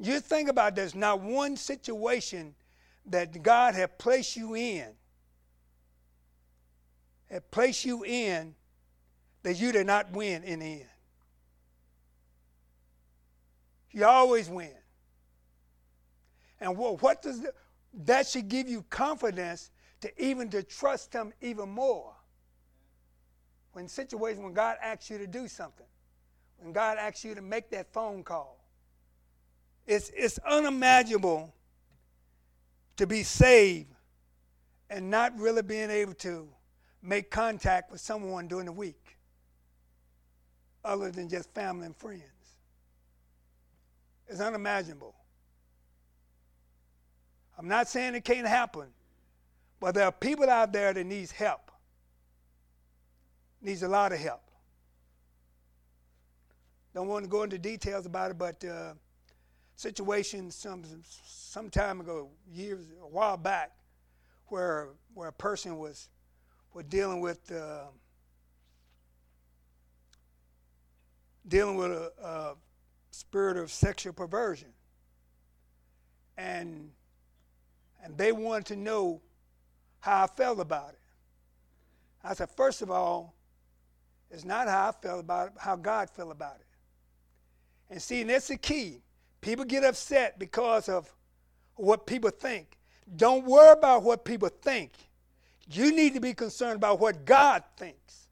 You 0.00 0.20
think 0.20 0.48
about 0.48 0.74
this, 0.74 0.94
not 0.94 1.20
one 1.20 1.56
situation 1.56 2.54
that 3.06 3.42
God 3.42 3.74
had 3.74 3.98
placed 3.98 4.36
you 4.36 4.54
in, 4.54 4.86
had 7.30 7.50
placed 7.50 7.84
you 7.84 8.04
in 8.04 8.54
that 9.42 9.54
you 9.54 9.72
did 9.72 9.86
not 9.86 10.10
win 10.12 10.42
in 10.42 10.60
the 10.60 10.66
end. 10.66 10.84
You 13.90 14.06
always 14.06 14.48
win. 14.48 14.72
And 16.60 16.76
what 16.76 17.22
does 17.22 17.46
that 18.04 18.26
should 18.26 18.48
give 18.48 18.68
you 18.68 18.84
confidence 18.88 19.70
to 20.00 20.24
even 20.24 20.48
to 20.50 20.62
trust 20.62 21.12
him 21.12 21.32
even 21.40 21.68
more. 21.68 22.14
When 23.72 23.86
situations 23.88 24.42
when 24.42 24.52
God 24.52 24.76
asks 24.82 25.10
you 25.10 25.18
to 25.18 25.26
do 25.26 25.46
something, 25.46 25.86
when 26.58 26.72
God 26.72 26.98
asks 26.98 27.24
you 27.24 27.34
to 27.34 27.42
make 27.42 27.70
that 27.70 27.92
phone 27.92 28.22
call, 28.22 28.59
it's, 29.86 30.10
it's 30.14 30.38
unimaginable 30.38 31.52
to 32.96 33.06
be 33.06 33.22
saved 33.22 33.92
and 34.90 35.10
not 35.10 35.38
really 35.38 35.62
being 35.62 35.90
able 35.90 36.14
to 36.14 36.48
make 37.02 37.30
contact 37.30 37.90
with 37.90 38.00
someone 38.00 38.46
during 38.46 38.66
the 38.66 38.72
week 38.72 39.16
other 40.84 41.10
than 41.10 41.28
just 41.28 41.52
family 41.54 41.86
and 41.86 41.96
friends. 41.96 42.22
It's 44.28 44.40
unimaginable. 44.40 45.14
I'm 47.58 47.68
not 47.68 47.88
saying 47.88 48.14
it 48.14 48.24
can't 48.24 48.46
happen, 48.46 48.86
but 49.80 49.94
there 49.94 50.04
are 50.04 50.12
people 50.12 50.48
out 50.48 50.72
there 50.72 50.92
that 50.94 51.04
needs 51.04 51.30
help. 51.30 51.70
Needs 53.60 53.82
a 53.82 53.88
lot 53.88 54.12
of 54.12 54.18
help. 54.18 54.42
Don't 56.94 57.08
want 57.08 57.24
to 57.24 57.30
go 57.30 57.42
into 57.42 57.58
details 57.58 58.06
about 58.06 58.30
it, 58.30 58.38
but 58.38 58.64
uh, 58.64 58.94
situation 59.80 60.50
some 60.50 60.84
some 61.06 61.70
time 61.70 62.00
ago, 62.00 62.28
years 62.52 62.84
a 63.02 63.08
while 63.08 63.38
back, 63.38 63.72
where 64.48 64.90
where 65.14 65.28
a 65.28 65.32
person 65.32 65.78
was 65.78 66.10
was 66.74 66.84
dealing 66.84 67.20
with 67.20 67.50
uh, 67.50 67.84
dealing 71.48 71.76
with 71.76 71.92
a, 71.92 72.12
a 72.22 72.54
spirit 73.10 73.56
of 73.56 73.70
sexual 73.70 74.12
perversion, 74.12 74.68
and 76.36 76.90
and 78.04 78.18
they 78.18 78.32
wanted 78.32 78.66
to 78.66 78.76
know 78.76 79.22
how 80.00 80.24
I 80.24 80.26
felt 80.26 80.60
about 80.60 80.90
it. 80.90 81.00
I 82.22 82.34
said, 82.34 82.50
first 82.50 82.82
of 82.82 82.90
all, 82.90 83.34
it's 84.30 84.44
not 84.44 84.68
how 84.68 84.90
I 84.90 84.92
felt 84.92 85.20
about 85.20 85.48
it, 85.48 85.52
how 85.58 85.76
God 85.76 86.10
felt 86.10 86.30
about 86.30 86.56
it. 86.56 86.66
And 87.88 88.00
see, 88.00 88.20
and 88.20 88.28
that's 88.28 88.48
the 88.48 88.58
key. 88.58 89.00
People 89.40 89.64
get 89.64 89.84
upset 89.84 90.38
because 90.38 90.88
of 90.88 91.12
what 91.76 92.06
people 92.06 92.30
think. 92.30 92.76
Don't 93.16 93.44
worry 93.44 93.72
about 93.72 94.02
what 94.02 94.24
people 94.24 94.48
think. 94.48 94.92
You 95.70 95.94
need 95.94 96.14
to 96.14 96.20
be 96.20 96.34
concerned 96.34 96.76
about 96.76 97.00
what 97.00 97.24
God 97.24 97.64
thinks 97.76 98.28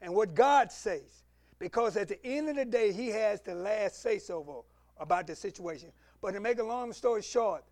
and 0.00 0.14
what 0.14 0.34
God 0.34 0.70
says. 0.70 1.22
Because 1.58 1.96
at 1.96 2.08
the 2.08 2.24
end 2.26 2.48
of 2.48 2.56
the 2.56 2.64
day, 2.64 2.92
He 2.92 3.08
has 3.08 3.40
the 3.40 3.54
last 3.54 4.02
say 4.02 4.18
so 4.18 4.64
about 4.98 5.26
the 5.26 5.34
situation. 5.34 5.90
But 6.20 6.32
to 6.32 6.40
make 6.40 6.58
a 6.58 6.64
long 6.64 6.92
story 6.92 7.22
short, 7.22 7.64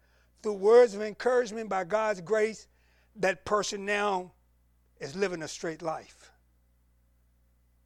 through 0.43 0.55
words 0.55 0.95
of 0.95 1.02
encouragement 1.02 1.69
by 1.69 1.85
God's 1.85 2.21
grace, 2.21 2.67
that 3.17 3.45
person 3.45 3.85
now 3.85 4.33
is 5.00 5.14
living 5.14 5.43
a 5.43 5.49
straight 5.49 5.83
life. 5.83 6.31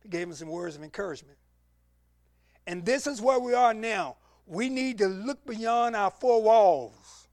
He 0.03 0.09
gave 0.09 0.29
him 0.29 0.35
some 0.35 0.49
words 0.49 0.77
of 0.77 0.83
encouragement. 0.83 1.39
And 2.67 2.85
this 2.85 3.07
is 3.07 3.21
where 3.21 3.39
we 3.39 3.55
are 3.55 3.75
now 3.75 4.17
we 4.47 4.69
need 4.69 4.99
to 4.99 5.09
look 5.09 5.45
beyond 5.45 5.97
our 5.97 6.11
four 6.11 6.43
walls 6.43 7.29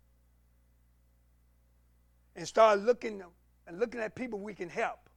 and 2.35 2.47
start 2.47 2.79
looking 2.79 3.21
and 3.67 3.79
looking 3.79 4.01
at 4.01 4.15
people 4.15 4.39
we 4.39 4.53
can 4.53 4.67
help 4.67 5.09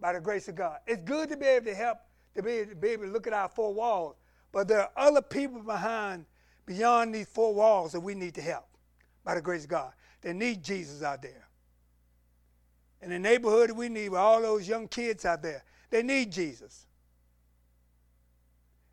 by 0.00 0.12
the 0.12 0.20
grace 0.20 0.48
of 0.48 0.56
God. 0.56 0.78
It's 0.86 1.02
good 1.04 1.28
to 1.30 1.36
be 1.36 1.46
able 1.46 1.66
to 1.66 1.74
help, 1.74 1.98
to 2.34 2.42
be, 2.42 2.66
to 2.66 2.74
be 2.74 2.88
able 2.88 3.04
to 3.06 3.10
look 3.10 3.26
at 3.26 3.32
our 3.32 3.48
four 3.48 3.72
walls, 3.72 4.16
but 4.50 4.68
there 4.68 4.80
are 4.80 4.90
other 4.96 5.22
people 5.22 5.62
behind, 5.62 6.26
beyond 6.66 7.14
these 7.14 7.28
four 7.28 7.54
walls 7.54 7.92
that 7.92 8.00
we 8.00 8.14
need 8.14 8.34
to 8.34 8.42
help 8.42 8.66
by 9.24 9.34
the 9.36 9.40
grace 9.40 9.62
of 9.62 9.70
God. 9.70 9.92
They 10.20 10.32
need 10.32 10.62
Jesus 10.62 11.02
out 11.02 11.22
there. 11.22 11.46
In 13.00 13.10
the 13.10 13.18
neighborhood 13.18 13.70
we 13.70 13.88
need, 13.88 14.10
with 14.10 14.20
all 14.20 14.42
those 14.42 14.68
young 14.68 14.88
kids 14.88 15.24
out 15.24 15.42
there, 15.42 15.64
they 15.90 16.02
need 16.02 16.30
Jesus. 16.30 16.86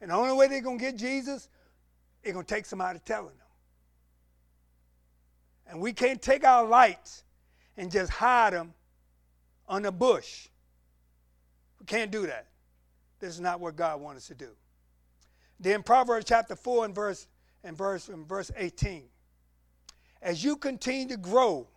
And 0.01 0.11
the 0.11 0.15
only 0.15 0.33
way 0.33 0.47
they're 0.47 0.61
going 0.61 0.79
to 0.79 0.85
get 0.85 0.95
Jesus, 0.95 1.49
it's 2.23 2.33
going 2.33 2.45
to 2.45 2.55
take 2.55 2.65
somebody 2.65 2.99
telling 3.05 3.27
them. 3.27 3.35
And 5.67 5.81
we 5.81 5.93
can't 5.93 6.21
take 6.21 6.43
our 6.43 6.65
lights 6.65 7.23
and 7.77 7.91
just 7.91 8.11
hide 8.11 8.53
them 8.53 8.73
on 9.67 9.85
a 9.85 9.91
bush. 9.91 10.47
We 11.79 11.85
can't 11.85 12.11
do 12.11 12.25
that. 12.27 12.47
This 13.19 13.33
is 13.33 13.39
not 13.39 13.59
what 13.59 13.75
God 13.75 14.01
wants 14.01 14.23
us 14.23 14.27
to 14.29 14.35
do. 14.35 14.49
Then 15.59 15.83
Proverbs 15.83 16.25
chapter 16.27 16.55
4 16.55 16.85
and 16.85 16.95
verse 16.95 17.27
and 17.63 17.77
verse 17.77 18.07
and 18.07 18.27
verse 18.27 18.51
18. 18.55 19.03
As 20.21 20.43
you 20.43 20.55
continue 20.55 21.07
to 21.09 21.17
grow, 21.17 21.67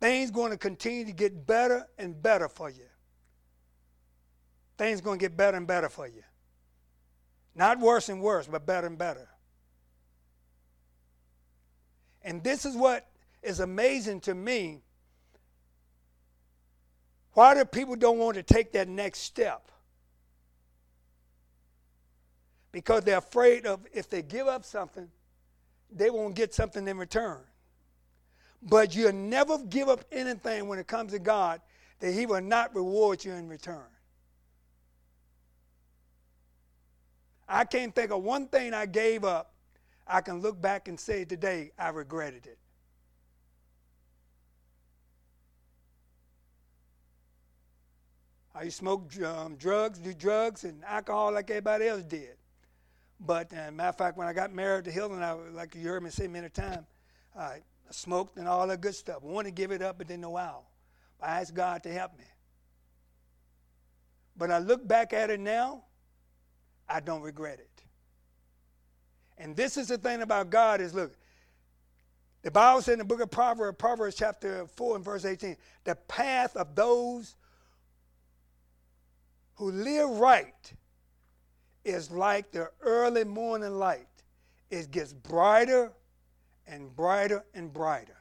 things 0.00 0.30
going 0.30 0.50
to 0.50 0.58
continue 0.58 1.04
to 1.04 1.12
get 1.12 1.46
better 1.46 1.86
and 1.98 2.20
better 2.22 2.48
for 2.48 2.70
you. 2.70 2.86
Things 4.78 5.00
going 5.00 5.18
to 5.18 5.22
get 5.22 5.36
better 5.36 5.56
and 5.56 5.66
better 5.66 5.88
for 5.88 6.06
you. 6.06 6.22
Not 7.54 7.80
worse 7.80 8.08
and 8.08 8.22
worse, 8.22 8.46
but 8.46 8.66
better 8.66 8.86
and 8.86 8.96
better. 8.96 9.28
And 12.22 12.42
this 12.44 12.64
is 12.64 12.76
what 12.76 13.06
is 13.42 13.60
amazing 13.60 14.20
to 14.22 14.34
me 14.34 14.82
Why 17.32 17.54
do 17.54 17.64
people 17.64 17.96
don't 17.96 18.18
want 18.18 18.36
to 18.36 18.42
take 18.42 18.72
that 18.72 18.88
next 18.88 19.20
step? 19.20 19.70
Because 22.72 23.04
they're 23.04 23.18
afraid 23.18 23.66
of 23.66 23.80
if 23.92 24.08
they 24.08 24.22
give 24.22 24.46
up 24.46 24.64
something, 24.64 25.08
they 25.90 26.10
won't 26.10 26.34
get 26.34 26.54
something 26.54 26.86
in 26.86 26.98
return. 26.98 27.40
But 28.62 28.94
you'll 28.94 29.12
never 29.12 29.58
give 29.58 29.88
up 29.88 30.04
anything 30.12 30.68
when 30.68 30.78
it 30.78 30.86
comes 30.86 31.12
to 31.12 31.18
God 31.18 31.60
that 32.00 32.12
He 32.12 32.26
will 32.26 32.40
not 32.40 32.74
reward 32.74 33.24
you 33.24 33.32
in 33.32 33.48
return. 33.48 33.86
I 37.52 37.64
can't 37.64 37.92
think 37.92 38.12
of 38.12 38.22
one 38.22 38.46
thing 38.46 38.72
I 38.72 38.86
gave 38.86 39.24
up. 39.24 39.52
I 40.06 40.20
can 40.20 40.40
look 40.40 40.60
back 40.62 40.86
and 40.86 40.98
say 40.98 41.24
today 41.24 41.72
I 41.76 41.88
regretted 41.88 42.46
it. 42.46 42.58
I 48.54 48.68
smoked 48.68 49.20
um, 49.22 49.56
drugs, 49.56 49.98
do 49.98 50.14
drugs 50.14 50.62
and 50.64 50.84
alcohol 50.84 51.32
like 51.32 51.50
everybody 51.50 51.88
else 51.88 52.04
did. 52.04 52.36
But 53.18 53.52
uh, 53.52 53.72
matter 53.72 53.88
of 53.88 53.98
fact, 53.98 54.16
when 54.16 54.28
I 54.28 54.32
got 54.32 54.52
married 54.52 54.84
to 54.84 54.92
Hilton, 54.92 55.22
I 55.22 55.32
like 55.32 55.74
you 55.74 55.88
heard 55.88 56.02
me 56.02 56.10
say 56.10 56.28
many 56.28 56.48
times, 56.50 56.86
I 57.36 57.58
smoked 57.90 58.36
and 58.36 58.46
all 58.46 58.66
that 58.68 58.80
good 58.80 58.94
stuff. 58.94 59.18
I 59.24 59.26
wanted 59.26 59.48
to 59.50 59.54
give 59.54 59.72
it 59.72 59.82
up, 59.82 59.98
but 59.98 60.06
didn't 60.06 60.22
know 60.22 60.36
how. 60.36 60.62
I 61.20 61.40
asked 61.40 61.54
God 61.54 61.82
to 61.82 61.92
help 61.92 62.16
me. 62.16 62.24
But 64.36 64.50
I 64.50 64.58
look 64.58 64.86
back 64.86 65.12
at 65.12 65.30
it 65.30 65.40
now, 65.40 65.84
I 66.90 67.00
don't 67.00 67.22
regret 67.22 67.60
it. 67.60 67.84
And 69.38 69.56
this 69.56 69.76
is 69.76 69.88
the 69.88 69.98
thing 69.98 70.22
about 70.22 70.50
God 70.50 70.80
is 70.80 70.92
look, 70.92 71.16
the 72.42 72.50
Bible 72.50 72.82
said 72.82 72.94
in 72.94 72.98
the 73.00 73.04
book 73.04 73.20
of 73.20 73.30
Proverbs, 73.30 73.76
Proverbs 73.78 74.16
chapter 74.16 74.66
4 74.66 74.96
and 74.96 75.04
verse 75.04 75.24
18, 75.24 75.56
the 75.84 75.94
path 75.94 76.56
of 76.56 76.74
those 76.74 77.36
who 79.54 79.70
live 79.70 80.08
right 80.10 80.72
is 81.84 82.10
like 82.10 82.50
the 82.50 82.70
early 82.80 83.24
morning 83.24 83.78
light. 83.78 84.06
It 84.70 84.90
gets 84.90 85.12
brighter 85.12 85.92
and 86.66 86.94
brighter 86.94 87.44
and 87.54 87.72
brighter. 87.72 88.16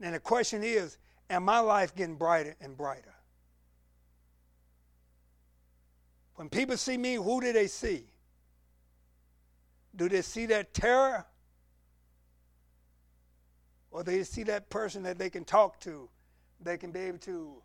Now 0.00 0.10
the 0.10 0.20
question 0.20 0.64
is, 0.64 0.98
am 1.30 1.44
my 1.44 1.60
life 1.60 1.94
getting 1.94 2.16
brighter 2.16 2.56
and 2.60 2.76
brighter? 2.76 3.11
When 6.36 6.48
people 6.48 6.76
see 6.76 6.96
me, 6.96 7.14
who 7.14 7.40
do 7.40 7.52
they 7.52 7.66
see? 7.66 8.06
Do 9.94 10.08
they 10.08 10.22
see 10.22 10.46
that 10.46 10.72
terror? 10.72 11.26
Or 13.90 14.02
they 14.02 14.24
see 14.24 14.42
that 14.44 14.70
person 14.70 15.02
that 15.02 15.18
they 15.18 15.28
can 15.28 15.44
talk 15.44 15.78
to, 15.80 16.08
they 16.60 16.78
can 16.78 16.92
be 16.92 17.00
able 17.00 17.18
to 17.18 17.62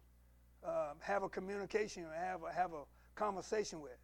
uh, 0.66 0.94
have 1.00 1.24
a 1.24 1.30
communication, 1.30 2.06
have 2.14 2.44
a, 2.44 2.52
have 2.52 2.74
a 2.74 2.84
conversation 3.16 3.80
with. 3.80 3.98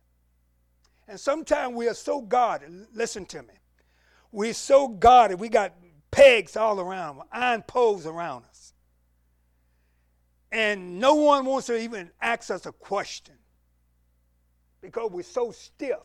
And 1.07 1.19
sometimes 1.19 1.75
we 1.75 1.89
are 1.89 1.93
so 1.93 2.21
guarded. 2.21 2.87
Listen 2.93 3.25
to 3.25 3.43
me. 3.43 3.53
We're 4.31 4.53
so 4.53 4.87
guarded. 4.87 5.39
We 5.39 5.49
got 5.49 5.73
pegs 6.11 6.55
all 6.55 6.79
around, 6.79 7.19
iron 7.31 7.63
poles 7.63 8.05
around 8.05 8.45
us. 8.45 8.73
And 10.51 10.99
no 10.99 11.15
one 11.15 11.45
wants 11.45 11.67
to 11.67 11.77
even 11.77 12.11
ask 12.21 12.51
us 12.51 12.65
a 12.65 12.71
question 12.71 13.35
because 14.83 15.09
we're 15.11 15.23
so 15.23 15.51
stiff. 15.51 15.97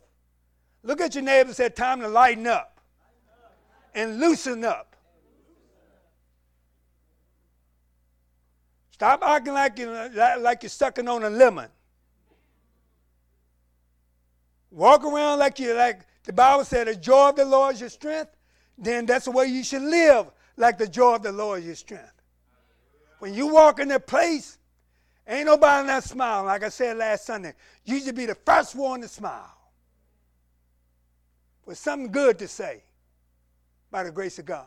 Look 0.84 1.00
at 1.00 1.14
your 1.16 1.24
neighbor 1.24 1.48
and 1.48 1.56
say, 1.56 1.68
time 1.68 2.00
to 2.00 2.08
lighten 2.08 2.46
up 2.46 2.80
and 3.92 4.20
loosen 4.20 4.64
up. 4.64 4.94
Stop 8.92 9.22
acting 9.22 9.52
like 9.52 9.78
you're, 9.78 10.38
like 10.38 10.62
you're 10.62 10.70
sucking 10.70 11.08
on 11.08 11.24
a 11.24 11.30
lemon. 11.30 11.68
Walk 14.70 15.04
around 15.04 15.40
like 15.40 15.58
you 15.58 15.74
like 15.74 16.02
the 16.24 16.32
Bible 16.32 16.64
said, 16.64 16.86
the 16.86 16.94
joy 16.94 17.30
of 17.30 17.36
the 17.36 17.44
Lord 17.44 17.74
is 17.74 17.80
your 17.80 17.90
strength. 17.90 18.30
Then 18.76 19.06
that's 19.06 19.24
the 19.24 19.32
way 19.32 19.46
you 19.46 19.64
should 19.64 19.82
live, 19.82 20.30
like 20.56 20.78
the 20.78 20.86
joy 20.86 21.16
of 21.16 21.22
the 21.22 21.32
Lord 21.32 21.60
is 21.60 21.66
your 21.66 21.74
strength. 21.74 22.12
When 23.18 23.34
you 23.34 23.48
walk 23.48 23.80
in 23.80 23.90
a 23.90 23.98
place, 23.98 24.57
ain't 25.28 25.46
nobody 25.46 25.86
not 25.86 26.04
smiling. 26.04 26.46
Like 26.46 26.64
I 26.64 26.70
said 26.70 26.96
last 26.96 27.26
Sunday, 27.26 27.54
you 27.84 28.00
should 28.00 28.16
be 28.16 28.26
the 28.26 28.34
first 28.34 28.74
one 28.74 29.02
to 29.02 29.08
smile. 29.08 29.54
With 31.66 31.78
something 31.78 32.10
good 32.10 32.38
to 32.38 32.48
say 32.48 32.82
by 33.90 34.02
the 34.04 34.10
grace 34.10 34.38
of 34.38 34.46
God. 34.46 34.66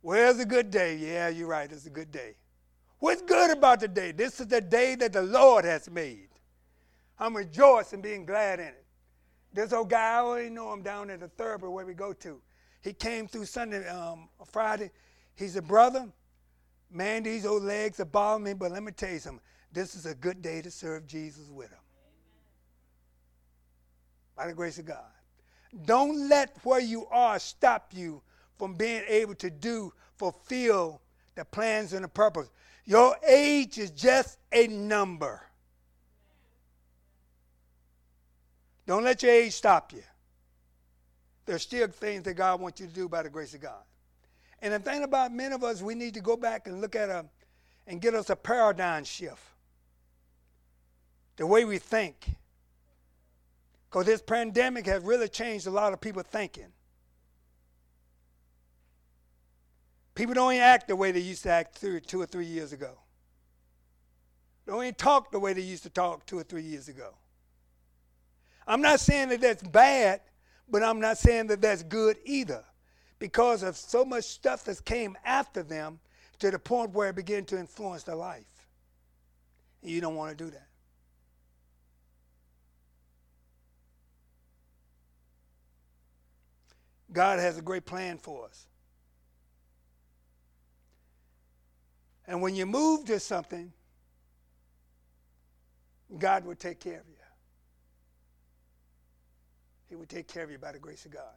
Where's 0.00 0.38
a 0.38 0.44
good 0.44 0.70
day? 0.70 0.96
Yeah, 0.96 1.28
you're 1.28 1.48
right, 1.48 1.70
it's 1.70 1.86
a 1.86 1.90
good 1.90 2.10
day. 2.10 2.36
What's 2.98 3.22
good 3.22 3.56
about 3.56 3.80
the 3.80 3.88
day? 3.88 4.12
This 4.12 4.40
is 4.40 4.46
the 4.48 4.60
day 4.60 4.96
that 4.96 5.12
the 5.12 5.22
Lord 5.22 5.64
has 5.64 5.88
made. 5.88 6.28
I'm 7.18 7.36
rejoicing 7.36 8.00
being 8.00 8.24
glad 8.24 8.60
in 8.60 8.66
it. 8.66 8.84
This 9.52 9.72
old 9.72 9.90
guy, 9.90 10.16
I 10.16 10.20
already 10.20 10.50
know 10.50 10.72
him 10.72 10.82
down 10.82 11.10
at 11.10 11.20
the 11.20 11.28
Thurber 11.28 11.70
where 11.70 11.86
we 11.86 11.94
go 11.94 12.12
to. 12.12 12.40
He 12.80 12.92
came 12.92 13.26
through 13.26 13.46
Sunday, 13.46 13.88
um, 13.88 14.28
Friday. 14.52 14.90
He's 15.34 15.56
a 15.56 15.62
brother. 15.62 16.08
Man, 16.90 17.22
these 17.22 17.44
old 17.44 17.62
legs 17.62 18.00
are 18.00 18.06
bothering 18.06 18.44
me, 18.44 18.54
but 18.54 18.70
let 18.70 18.82
me 18.82 18.92
tell 18.92 19.10
you 19.10 19.18
something. 19.18 19.42
This 19.72 19.94
is 19.94 20.06
a 20.06 20.14
good 20.14 20.40
day 20.40 20.62
to 20.62 20.70
serve 20.70 21.06
Jesus 21.06 21.48
with 21.50 21.70
them. 21.70 21.78
By 24.36 24.46
the 24.46 24.54
grace 24.54 24.78
of 24.78 24.86
God. 24.86 25.04
Don't 25.84 26.28
let 26.28 26.56
where 26.64 26.80
you 26.80 27.06
are 27.08 27.38
stop 27.38 27.92
you 27.92 28.22
from 28.58 28.74
being 28.74 29.02
able 29.06 29.34
to 29.36 29.50
do, 29.50 29.92
fulfill 30.16 31.00
the 31.34 31.44
plans 31.44 31.92
and 31.92 32.04
the 32.04 32.08
purpose. 32.08 32.50
Your 32.84 33.16
age 33.26 33.76
is 33.78 33.90
just 33.90 34.38
a 34.50 34.66
number. 34.66 35.42
Don't 38.86 39.04
let 39.04 39.22
your 39.22 39.32
age 39.32 39.52
stop 39.52 39.92
you. 39.92 40.02
There's 41.44 41.62
still 41.62 41.86
things 41.88 42.22
that 42.22 42.34
God 42.34 42.60
wants 42.60 42.80
you 42.80 42.86
to 42.86 42.92
do 42.92 43.08
by 43.08 43.22
the 43.22 43.28
grace 43.28 43.52
of 43.52 43.60
God. 43.60 43.82
And 44.60 44.74
the 44.74 44.78
thing 44.78 45.04
about 45.04 45.32
many 45.32 45.54
of 45.54 45.62
us, 45.62 45.82
we 45.82 45.94
need 45.94 46.14
to 46.14 46.20
go 46.20 46.36
back 46.36 46.66
and 46.66 46.80
look 46.80 46.96
at 46.96 47.08
a 47.08 47.26
and 47.86 48.00
get 48.02 48.14
us 48.14 48.28
a 48.28 48.36
paradigm 48.36 49.04
shift. 49.04 49.42
The 51.36 51.46
way 51.46 51.64
we 51.64 51.78
think. 51.78 52.34
Because 53.88 54.04
this 54.04 54.20
pandemic 54.20 54.84
has 54.86 55.02
really 55.02 55.28
changed 55.28 55.66
a 55.66 55.70
lot 55.70 55.94
of 55.94 56.00
people 56.00 56.22
thinking. 56.22 56.66
People 60.14 60.34
don't 60.34 60.52
even 60.52 60.62
act 60.62 60.88
the 60.88 60.96
way 60.96 61.12
they 61.12 61.20
used 61.20 61.44
to 61.44 61.50
act 61.50 61.78
three, 61.78 62.00
two 62.00 62.20
or 62.20 62.26
three 62.26 62.44
years 62.44 62.72
ago. 62.72 62.98
Don't 64.66 64.82
even 64.82 64.94
talk 64.94 65.30
the 65.30 65.38
way 65.38 65.54
they 65.54 65.62
used 65.62 65.84
to 65.84 65.90
talk 65.90 66.26
two 66.26 66.38
or 66.38 66.42
three 66.42 66.62
years 66.62 66.88
ago. 66.88 67.14
I'm 68.66 68.82
not 68.82 69.00
saying 69.00 69.30
that 69.30 69.40
that's 69.40 69.62
bad, 69.62 70.20
but 70.68 70.82
I'm 70.82 71.00
not 71.00 71.16
saying 71.16 71.46
that 71.46 71.62
that's 71.62 71.82
good 71.84 72.18
either 72.26 72.64
because 73.18 73.62
of 73.62 73.76
so 73.76 74.04
much 74.04 74.24
stuff 74.24 74.64
that 74.64 74.84
came 74.84 75.16
after 75.24 75.62
them 75.62 75.98
to 76.38 76.50
the 76.50 76.58
point 76.58 76.92
where 76.92 77.08
it 77.08 77.16
began 77.16 77.44
to 77.46 77.58
influence 77.58 78.04
their 78.04 78.14
life. 78.14 78.44
And 79.82 79.90
you 79.90 80.00
don't 80.00 80.14
want 80.14 80.36
to 80.36 80.44
do 80.44 80.50
that. 80.50 80.66
God 87.12 87.38
has 87.38 87.56
a 87.58 87.62
great 87.62 87.86
plan 87.86 88.18
for 88.18 88.44
us. 88.44 88.66
And 92.26 92.42
when 92.42 92.54
you 92.54 92.66
move 92.66 93.06
to 93.06 93.18
something, 93.18 93.72
God 96.18 96.44
will 96.44 96.54
take 96.54 96.78
care 96.78 97.00
of 97.00 97.08
you. 97.08 97.14
He 99.88 99.96
will 99.96 100.06
take 100.06 100.28
care 100.28 100.44
of 100.44 100.50
you 100.50 100.58
by 100.58 100.72
the 100.72 100.78
grace 100.78 101.06
of 101.06 101.12
God. 101.12 101.34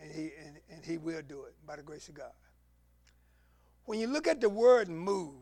And 0.00 0.12
he, 0.12 0.30
and, 0.44 0.56
and 0.70 0.84
he 0.84 0.96
will 0.96 1.22
do 1.22 1.42
it 1.44 1.54
by 1.66 1.76
the 1.76 1.82
grace 1.82 2.08
of 2.08 2.14
God. 2.14 2.32
When 3.84 3.98
you 3.98 4.06
look 4.06 4.26
at 4.26 4.40
the 4.40 4.48
word 4.48 4.88
move, 4.88 5.34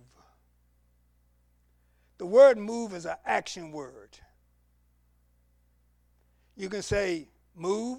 the 2.19 2.27
word 2.27 2.57
move 2.57 2.95
is 2.95 3.05
an 3.05 3.17
action 3.27 3.73
word. 3.73 4.17
You 6.57 6.69
can 6.69 6.83
say 6.83 7.29
move, 7.55 7.99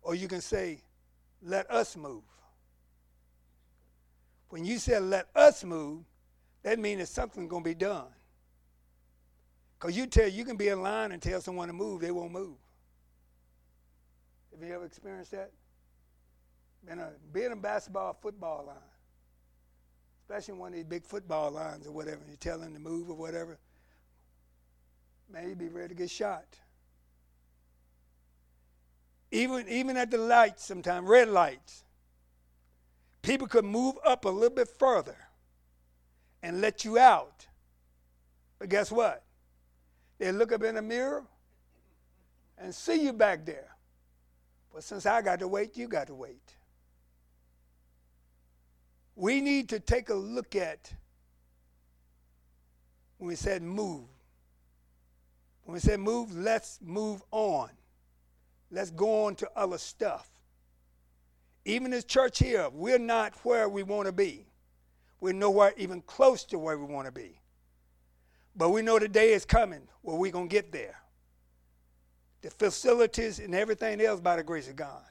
or 0.00 0.14
you 0.14 0.28
can 0.28 0.40
say 0.40 0.80
let 1.42 1.70
us 1.70 1.96
move. 1.96 2.22
When 4.48 4.64
you 4.64 4.78
say 4.78 4.98
let 4.98 5.26
us 5.34 5.64
move, 5.64 6.04
that 6.62 6.78
means 6.78 7.00
that 7.00 7.08
something's 7.08 7.50
going 7.50 7.62
to 7.62 7.68
be 7.68 7.74
done. 7.74 8.06
Because 9.78 9.96
you 9.96 10.06
tell 10.06 10.28
you 10.28 10.44
can 10.44 10.56
be 10.56 10.68
in 10.68 10.82
line 10.82 11.12
and 11.12 11.20
tell 11.20 11.40
someone 11.40 11.68
to 11.68 11.74
move, 11.74 12.00
they 12.00 12.10
won't 12.10 12.32
move. 12.32 12.56
Have 14.58 14.66
you 14.66 14.74
ever 14.74 14.86
experienced 14.86 15.32
that? 15.32 15.50
A, 16.88 17.08
being 17.32 17.52
a 17.52 17.56
basketball, 17.56 18.14
football 18.14 18.64
line, 18.68 18.76
especially 20.22 20.54
one 20.54 20.68
of 20.68 20.76
these 20.76 20.84
big 20.84 21.04
football 21.04 21.50
lines 21.50 21.86
or 21.86 21.92
whatever, 21.92 22.20
you 22.30 22.36
tell 22.36 22.58
them 22.58 22.72
to 22.72 22.80
move 22.80 23.10
or 23.10 23.16
whatever, 23.16 23.58
man, 25.30 25.48
you'd 25.48 25.58
be 25.58 25.68
ready 25.68 25.88
to 25.88 25.94
get 25.94 26.10
shot. 26.10 26.46
Even, 29.30 29.68
even 29.68 29.96
at 29.96 30.10
the 30.10 30.18
lights, 30.18 30.64
sometimes 30.64 31.06
red 31.06 31.28
lights, 31.28 31.84
people 33.20 33.48
could 33.48 33.64
move 33.64 33.96
up 34.06 34.24
a 34.24 34.30
little 34.30 34.54
bit 34.54 34.68
further 34.68 35.18
and 36.42 36.60
let 36.60 36.84
you 36.84 36.96
out. 36.96 37.46
But 38.58 38.70
guess 38.70 38.90
what? 38.90 39.22
They 40.18 40.32
look 40.32 40.52
up 40.52 40.62
in 40.62 40.76
the 40.76 40.82
mirror 40.82 41.24
and 42.56 42.74
see 42.74 43.02
you 43.02 43.12
back 43.12 43.44
there. 43.44 43.75
But 44.76 44.84
since 44.84 45.06
I 45.06 45.22
got 45.22 45.38
to 45.38 45.48
wait, 45.48 45.78
you 45.78 45.88
got 45.88 46.08
to 46.08 46.14
wait. 46.14 46.54
We 49.14 49.40
need 49.40 49.70
to 49.70 49.80
take 49.80 50.10
a 50.10 50.14
look 50.14 50.54
at 50.54 50.92
when 53.16 53.28
we 53.28 53.36
said 53.36 53.62
move. 53.62 54.04
When 55.64 55.72
we 55.72 55.80
said 55.80 55.98
move, 55.98 56.36
let's 56.36 56.78
move 56.82 57.22
on. 57.30 57.70
Let's 58.70 58.90
go 58.90 59.24
on 59.24 59.36
to 59.36 59.48
other 59.56 59.78
stuff. 59.78 60.28
Even 61.64 61.90
this 61.90 62.04
church 62.04 62.38
here, 62.38 62.68
we're 62.70 62.98
not 62.98 63.32
where 63.46 63.70
we 63.70 63.82
want 63.82 64.04
to 64.04 64.12
be. 64.12 64.46
We're 65.20 65.32
nowhere 65.32 65.72
even 65.78 66.02
close 66.02 66.44
to 66.44 66.58
where 66.58 66.76
we 66.76 66.84
want 66.84 67.06
to 67.06 67.12
be. 67.12 67.40
But 68.54 68.68
we 68.68 68.82
know 68.82 68.98
the 68.98 69.08
day 69.08 69.32
is 69.32 69.46
coming 69.46 69.88
where 70.02 70.18
we're 70.18 70.32
going 70.32 70.50
to 70.50 70.54
get 70.54 70.70
there. 70.70 71.00
The 72.42 72.50
facilities 72.50 73.38
and 73.38 73.54
everything 73.54 74.00
else, 74.00 74.20
by 74.20 74.36
the 74.36 74.42
grace 74.42 74.68
of 74.68 74.76
God, 74.76 75.02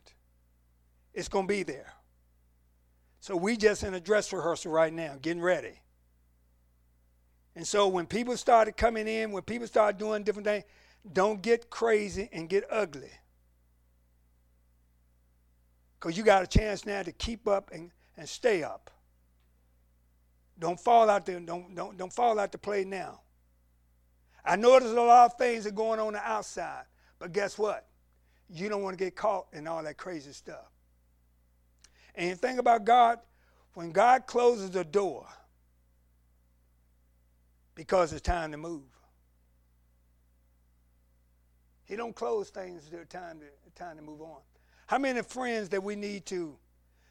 it's 1.14 1.28
going 1.28 1.48
to 1.48 1.54
be 1.54 1.64
there. 1.64 1.92
So 3.20 3.36
we 3.36 3.58
just 3.58 3.84
in 3.84 3.94
a 3.94 4.00
dress 4.00 4.32
rehearsal 4.32 4.72
right 4.72 4.94
now, 4.94 5.16
getting 5.22 5.42
ready. 5.42 5.82
And 7.56 7.66
so 7.66 7.88
when 7.88 8.06
people 8.06 8.38
started 8.38 8.78
coming 8.78 9.08
in, 9.08 9.32
when 9.32 9.44
people 9.44 9.68
started 9.68 9.98
doing 9.98 10.24
different 10.24 10.46
things, 10.46 10.66
don't 11.12 11.42
get 11.42 11.70
crazy 11.70 12.30
and 12.32 12.50
get 12.50 12.66
ugly. 12.70 13.12
Because 16.00 16.18
you 16.18 16.24
got 16.24 16.44
a 16.44 16.48
chance 16.48 16.86
now 16.86 17.02
to 17.02 17.12
keep 17.12 17.48
up 17.48 17.72
and, 17.74 17.92
and 18.18 18.28
stay 18.28 18.64
up. 18.64 18.92
Don't 20.60 20.80
fall 20.80 21.10
out 21.10 21.26
there, 21.26 21.40
don't, 21.40 21.74
don't, 21.76 21.98
don't 21.98 22.14
fall 22.14 22.40
out 22.40 22.52
to 22.52 22.58
play 22.58 22.86
now. 22.86 23.22
I 24.44 24.56
know 24.56 24.80
there's 24.80 24.92
a 24.92 25.02
lot 25.02 25.32
of 25.32 25.38
things 25.38 25.64
that 25.64 25.72
are 25.72 25.76
going 25.76 26.00
on 26.00 26.14
the 26.14 26.20
outside, 26.20 26.86
but 27.20 27.34
guess 27.34 27.58
what? 27.58 27.88
You 28.50 28.70
don't 28.70 28.84
want 28.84 28.98
to 28.98 29.04
get 29.04 29.16
caught 29.16 29.48
in 29.54 29.68
all 29.68 29.84
that 29.84 29.98
crazy 29.98 30.32
stuff. 30.32 30.72
And 32.14 32.32
the 32.32 32.36
thing 32.36 32.60
about 32.60 32.86
God, 32.86 33.20
when 33.74 33.92
God 33.92 34.26
closes 34.28 34.70
the 34.70 34.84
door, 34.84 35.28
because 37.76 38.14
it's 38.14 38.22
time 38.22 38.52
to 38.52 38.58
move. 38.58 38.84
He 41.84 41.96
don't 41.96 42.16
close 42.16 42.50
things 42.50 42.86
until 42.86 43.06
time 43.06 43.40
to 43.40 43.46
time 43.76 43.98
to 43.98 44.02
move 44.02 44.22
on. 44.22 44.40
How 44.88 44.98
many 44.98 45.22
friends 45.22 45.70
that 45.70 45.84
we 45.84 45.96
need 45.96 46.26
to? 46.28 46.56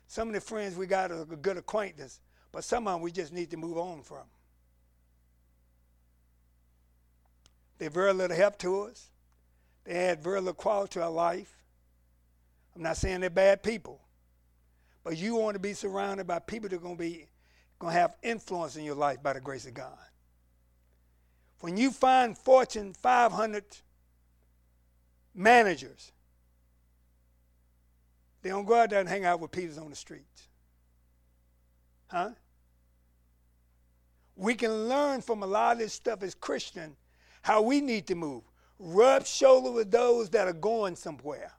Some 0.06 0.28
of 0.28 0.34
the 0.34 0.40
friends 0.40 0.76
we 0.76 0.86
got 0.86 1.12
are 1.12 1.22
a 1.22 1.36
good 1.36 1.58
acquaintance, 1.58 2.20
but 2.50 2.64
some 2.64 2.86
of 2.86 2.94
them 2.94 3.02
we 3.02 3.12
just 3.12 3.32
need 3.32 3.50
to 3.50 3.56
move 3.56 3.76
on 3.76 4.02
from. 4.02 4.24
They're 7.78 7.90
very 7.90 8.12
little 8.14 8.36
help 8.36 8.58
to 8.58 8.82
us. 8.82 9.10
They 9.84 9.92
add 9.92 10.22
very 10.22 10.40
little 10.40 10.54
quality 10.54 10.94
to 10.94 11.02
our 11.04 11.10
life. 11.10 11.62
I'm 12.74 12.82
not 12.82 12.96
saying 12.96 13.20
they're 13.20 13.30
bad 13.30 13.62
people, 13.62 14.00
but 15.04 15.16
you 15.16 15.36
want 15.36 15.54
to 15.54 15.60
be 15.60 15.74
surrounded 15.74 16.26
by 16.26 16.38
people 16.38 16.68
that 16.68 16.76
are 16.76 16.80
going 16.80 16.96
to 16.96 17.02
be 17.02 17.26
going 17.78 17.92
to 17.92 18.00
have 18.00 18.16
influence 18.22 18.76
in 18.76 18.84
your 18.84 18.94
life 18.94 19.22
by 19.22 19.32
the 19.32 19.40
grace 19.40 19.66
of 19.66 19.74
God. 19.74 19.98
When 21.60 21.76
you 21.76 21.90
find 21.90 22.36
Fortune 22.36 22.94
500 22.94 23.64
managers, 25.34 26.12
they 28.42 28.50
don't 28.50 28.64
go 28.64 28.74
out 28.74 28.90
there 28.90 29.00
and 29.00 29.08
hang 29.08 29.24
out 29.24 29.40
with 29.40 29.50
Peters 29.50 29.78
on 29.78 29.90
the 29.90 29.96
streets. 29.96 30.48
Huh? 32.08 32.30
We 34.36 34.54
can 34.54 34.88
learn 34.88 35.20
from 35.20 35.42
a 35.42 35.46
lot 35.46 35.72
of 35.72 35.78
this 35.78 35.92
stuff 35.92 36.22
as 36.22 36.34
Christian 36.34 36.96
how 37.42 37.62
we 37.62 37.80
need 37.80 38.06
to 38.08 38.14
move. 38.14 38.42
Rub 38.86 39.24
shoulder 39.24 39.70
with 39.70 39.90
those 39.90 40.28
that 40.30 40.46
are 40.46 40.52
going 40.52 40.94
somewhere, 40.94 41.50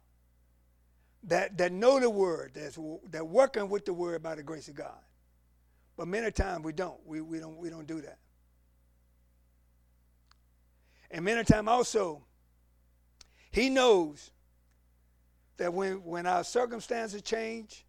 that, 1.23 1.57
that 1.57 1.71
know 1.71 1.99
the 1.99 2.07
word, 2.07 2.51
that's, 2.53 2.77
that 3.09 3.25
working 3.25 3.67
with 3.67 3.83
the 3.83 3.93
word 3.93 4.21
by 4.21 4.35
the 4.35 4.43
grace 4.43 4.67
of 4.67 4.75
God. 4.75 4.99
But 5.97 6.07
many 6.07 6.29
times 6.29 6.63
we 6.63 6.71
don't. 6.71 6.99
We, 7.03 7.21
we, 7.21 7.39
don't, 7.39 7.57
we 7.57 7.71
don't 7.71 7.87
do 7.87 7.99
that. 8.01 8.19
And 11.09 11.25
many 11.25 11.43
times 11.43 11.67
also, 11.67 12.21
he 13.49 13.71
knows 13.71 14.29
that 15.57 15.73
when, 15.73 16.03
when 16.03 16.27
our 16.27 16.43
circumstances 16.43 17.23
change, 17.23 17.87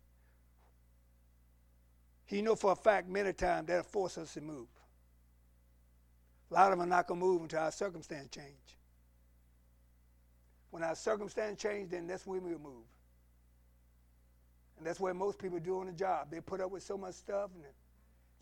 he 2.24 2.40
know 2.40 2.56
for 2.56 2.72
a 2.72 2.76
fact 2.76 3.06
many 3.06 3.34
times 3.34 3.66
that'll 3.66 3.82
force 3.82 4.16
us 4.16 4.32
to 4.32 4.40
move. 4.40 4.68
A 6.50 6.54
lot 6.54 6.72
of 6.72 6.78
them 6.78 6.86
are 6.86 6.88
not 6.88 7.06
going 7.06 7.20
to 7.20 7.26
move 7.26 7.42
until 7.42 7.58
our 7.58 7.72
circumstance 7.72 8.28
change. 8.30 8.78
When 10.70 10.82
our 10.82 10.94
circumstance 10.94 11.60
change, 11.60 11.90
then 11.90 12.06
that's 12.06 12.26
when 12.26 12.42
we 12.42 12.50
move. 12.50 12.84
And 14.78 14.86
that's 14.86 15.00
what 15.00 15.16
most 15.16 15.38
people 15.38 15.58
do 15.58 15.80
on 15.80 15.86
the 15.86 15.92
job. 15.92 16.30
They 16.30 16.40
put 16.40 16.60
up 16.60 16.70
with 16.70 16.82
so 16.82 16.98
much 16.98 17.14
stuff, 17.14 17.50
and 17.54 17.64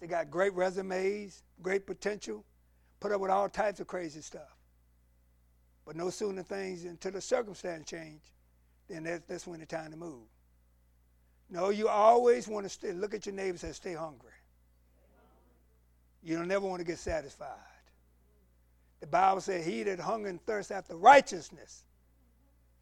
they 0.00 0.06
got 0.06 0.30
great 0.30 0.52
resumes, 0.54 1.42
great 1.62 1.86
potential, 1.86 2.44
put 3.00 3.12
up 3.12 3.20
with 3.20 3.30
all 3.30 3.48
types 3.48 3.80
of 3.80 3.86
crazy 3.86 4.20
stuff. 4.20 4.56
But 5.86 5.96
no 5.96 6.10
sooner 6.10 6.42
things 6.42 6.84
until 6.84 7.12
the 7.12 7.20
circumstance 7.20 7.88
change, 7.88 8.22
then 8.88 9.04
that's, 9.04 9.24
that's 9.26 9.46
when 9.46 9.60
the 9.60 9.66
time 9.66 9.90
to 9.90 9.96
move. 9.96 10.26
No, 11.50 11.68
you 11.68 11.88
always 11.88 12.48
want 12.48 12.64
to 12.64 12.70
stay, 12.70 12.92
look 12.92 13.14
at 13.14 13.26
your 13.26 13.34
neighbor 13.34 13.58
and 13.62 13.74
stay 13.74 13.94
hungry. 13.94 14.30
You 16.22 16.36
don't 16.38 16.48
never 16.48 16.66
want 16.66 16.80
to 16.80 16.86
get 16.86 16.98
satisfied. 16.98 17.48
The 19.00 19.06
Bible 19.06 19.42
says, 19.42 19.66
He 19.66 19.82
that 19.82 20.00
hunger 20.00 20.28
and 20.28 20.44
thirst 20.46 20.72
after 20.72 20.96
righteousness 20.96 21.84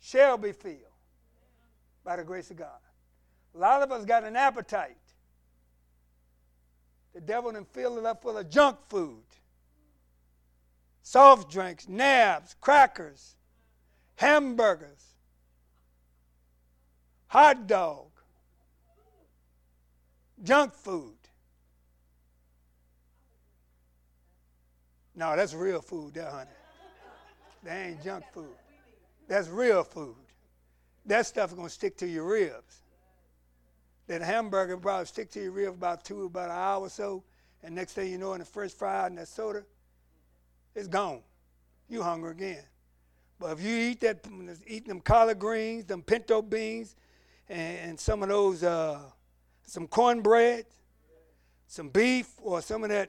shall 0.03 0.37
be 0.37 0.53
filled 0.53 0.77
by 2.05 2.17
the 2.17 2.25
grace 2.25 2.51
of 2.51 2.59
God. 2.59 2.69
A 3.55 3.59
lot 3.59 3.83
of 3.83 3.91
us 3.91 4.05
got 4.05 4.25
an 4.25 4.37
appetite. 4.37 4.97
The 7.15 7.21
devil 7.21 7.53
done 7.53 7.65
filled 7.65 7.99
it 7.99 8.05
up 8.05 8.23
full 8.23 8.37
of 8.37 8.51
junk 8.51 8.79
food 8.89 9.23
soft 11.03 11.51
drinks, 11.51 11.89
nabs, 11.89 12.55
crackers, 12.61 13.35
hamburgers, 14.17 15.15
hot 17.27 17.67
dog, 17.67 18.07
junk 20.43 20.73
food. 20.75 21.17
No, 25.15 25.37
that's 25.37 25.53
real 25.53 25.83
food 25.83 26.15
there, 26.15 26.31
honey. 26.31 26.51
That 27.65 27.87
ain't 27.87 28.03
junk 28.03 28.25
food. 28.33 28.57
That's 29.33 29.49
real 29.49 29.83
food. 29.83 30.15
That 31.07 31.25
stuff 31.25 31.49
is 31.53 31.57
going 31.57 31.69
to 31.69 31.73
stick 31.73 31.97
to 31.97 32.07
your 32.07 32.25
ribs. 32.25 32.83
That 34.07 34.21
hamburger 34.21 34.77
probably 34.77 35.07
stick 35.07 35.31
to 35.31 35.43
your 35.43 35.53
ribs 35.53 35.75
about 35.75 36.05
two, 36.05 36.27
about 36.27 36.51
an 36.51 36.57
hour 36.57 36.83
or 36.83 36.91
so, 36.91 37.25
and 37.63 37.75
next 37.75 37.95
thing 37.95 38.13
you 38.13 38.19
know, 38.19 38.35
in 38.35 38.41
the 38.41 38.45
first 38.45 38.79
fry 38.79 39.07
and 39.07 39.17
that 39.17 39.29
soda, 39.29 39.65
it's 40.75 40.87
gone. 40.87 41.23
You 41.89 42.03
hungry 42.03 42.33
again. 42.33 42.63
But 43.41 43.53
if 43.53 43.63
you 43.63 43.75
eat 43.75 44.01
that, 44.01 44.23
eat 44.67 44.87
them 44.87 45.01
collard 45.01 45.39
greens, 45.39 45.87
them 45.87 46.03
pinto 46.03 46.43
beans, 46.43 46.95
and, 47.49 47.79
and 47.79 47.99
some 47.99 48.23
of 48.23 48.29
those, 48.29 48.63
uh, 48.63 49.01
some 49.63 49.87
cornbread, 49.87 50.67
some 51.69 51.89
beef, 51.89 52.29
or 52.43 52.61
some 52.61 52.85
of 52.85 52.91
that, 52.91 53.09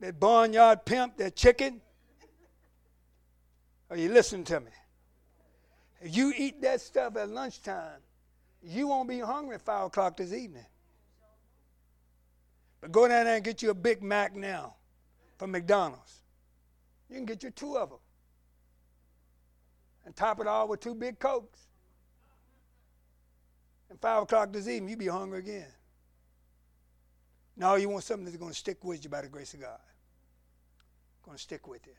that 0.00 0.18
barnyard 0.18 0.84
pimp, 0.84 1.16
that 1.18 1.36
chicken, 1.36 1.80
are 3.88 3.96
you 3.96 4.12
listening 4.12 4.42
to 4.42 4.58
me? 4.58 4.72
If 6.00 6.16
you 6.16 6.32
eat 6.36 6.62
that 6.62 6.80
stuff 6.80 7.16
at 7.16 7.28
lunchtime, 7.28 8.00
you 8.62 8.88
won't 8.88 9.08
be 9.08 9.18
hungry 9.20 9.56
at 9.56 9.62
5 9.62 9.86
o'clock 9.86 10.16
this 10.16 10.32
evening. 10.32 10.66
But 12.80 12.92
go 12.92 13.08
down 13.08 13.24
there 13.24 13.34
and 13.34 13.44
get 13.44 13.62
you 13.62 13.70
a 13.70 13.74
Big 13.74 14.02
Mac 14.02 14.34
now 14.36 14.74
from 15.36 15.50
McDonald's. 15.50 16.22
You 17.08 17.16
can 17.16 17.24
get 17.24 17.42
you 17.42 17.50
two 17.50 17.76
of 17.76 17.90
them 17.90 17.98
and 20.04 20.14
top 20.14 20.40
it 20.40 20.46
all 20.46 20.68
with 20.68 20.80
two 20.80 20.94
big 20.94 21.18
cokes. 21.18 21.60
And 23.90 24.00
five 24.00 24.22
o'clock 24.22 24.52
this 24.52 24.68
evening, 24.68 24.90
you'll 24.90 24.98
be 24.98 25.06
hungry 25.06 25.38
again. 25.38 25.66
No, 27.56 27.74
you 27.74 27.88
want 27.88 28.04
something 28.04 28.24
that's 28.24 28.36
going 28.36 28.52
to 28.52 28.58
stick 28.58 28.84
with 28.84 29.02
you 29.02 29.10
by 29.10 29.22
the 29.22 29.28
grace 29.28 29.54
of 29.54 29.60
God. 29.60 29.80
Going 31.24 31.36
to 31.36 31.42
stick 31.42 31.66
with 31.66 31.86
you. 31.86 31.94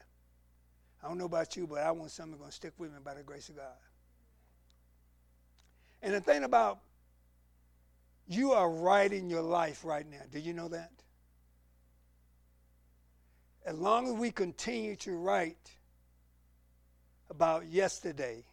I 1.03 1.07
don't 1.07 1.17
know 1.17 1.25
about 1.25 1.55
you, 1.55 1.67
but 1.67 1.79
I 1.79 1.91
want 1.91 2.11
something 2.11 2.31
that's 2.31 2.39
going 2.39 2.51
to 2.51 2.55
stick 2.55 2.73
with 2.77 2.91
me 2.91 2.97
by 3.03 3.15
the 3.15 3.23
grace 3.23 3.49
of 3.49 3.57
God. 3.57 3.75
And 6.01 6.13
the 6.13 6.21
thing 6.21 6.43
about 6.43 6.79
you 8.27 8.51
are 8.51 8.69
writing 8.69 9.29
your 9.29 9.41
life 9.41 9.83
right 9.83 10.09
now. 10.09 10.21
Do 10.31 10.39
you 10.39 10.53
know 10.53 10.67
that? 10.69 10.91
as 13.69 13.77
long 13.77 14.07
as 14.07 14.13
we 14.13 14.31
continue 14.31 14.95
to 14.95 15.11
write 15.11 15.71
about 17.29 17.67
yesterday, 17.67 18.43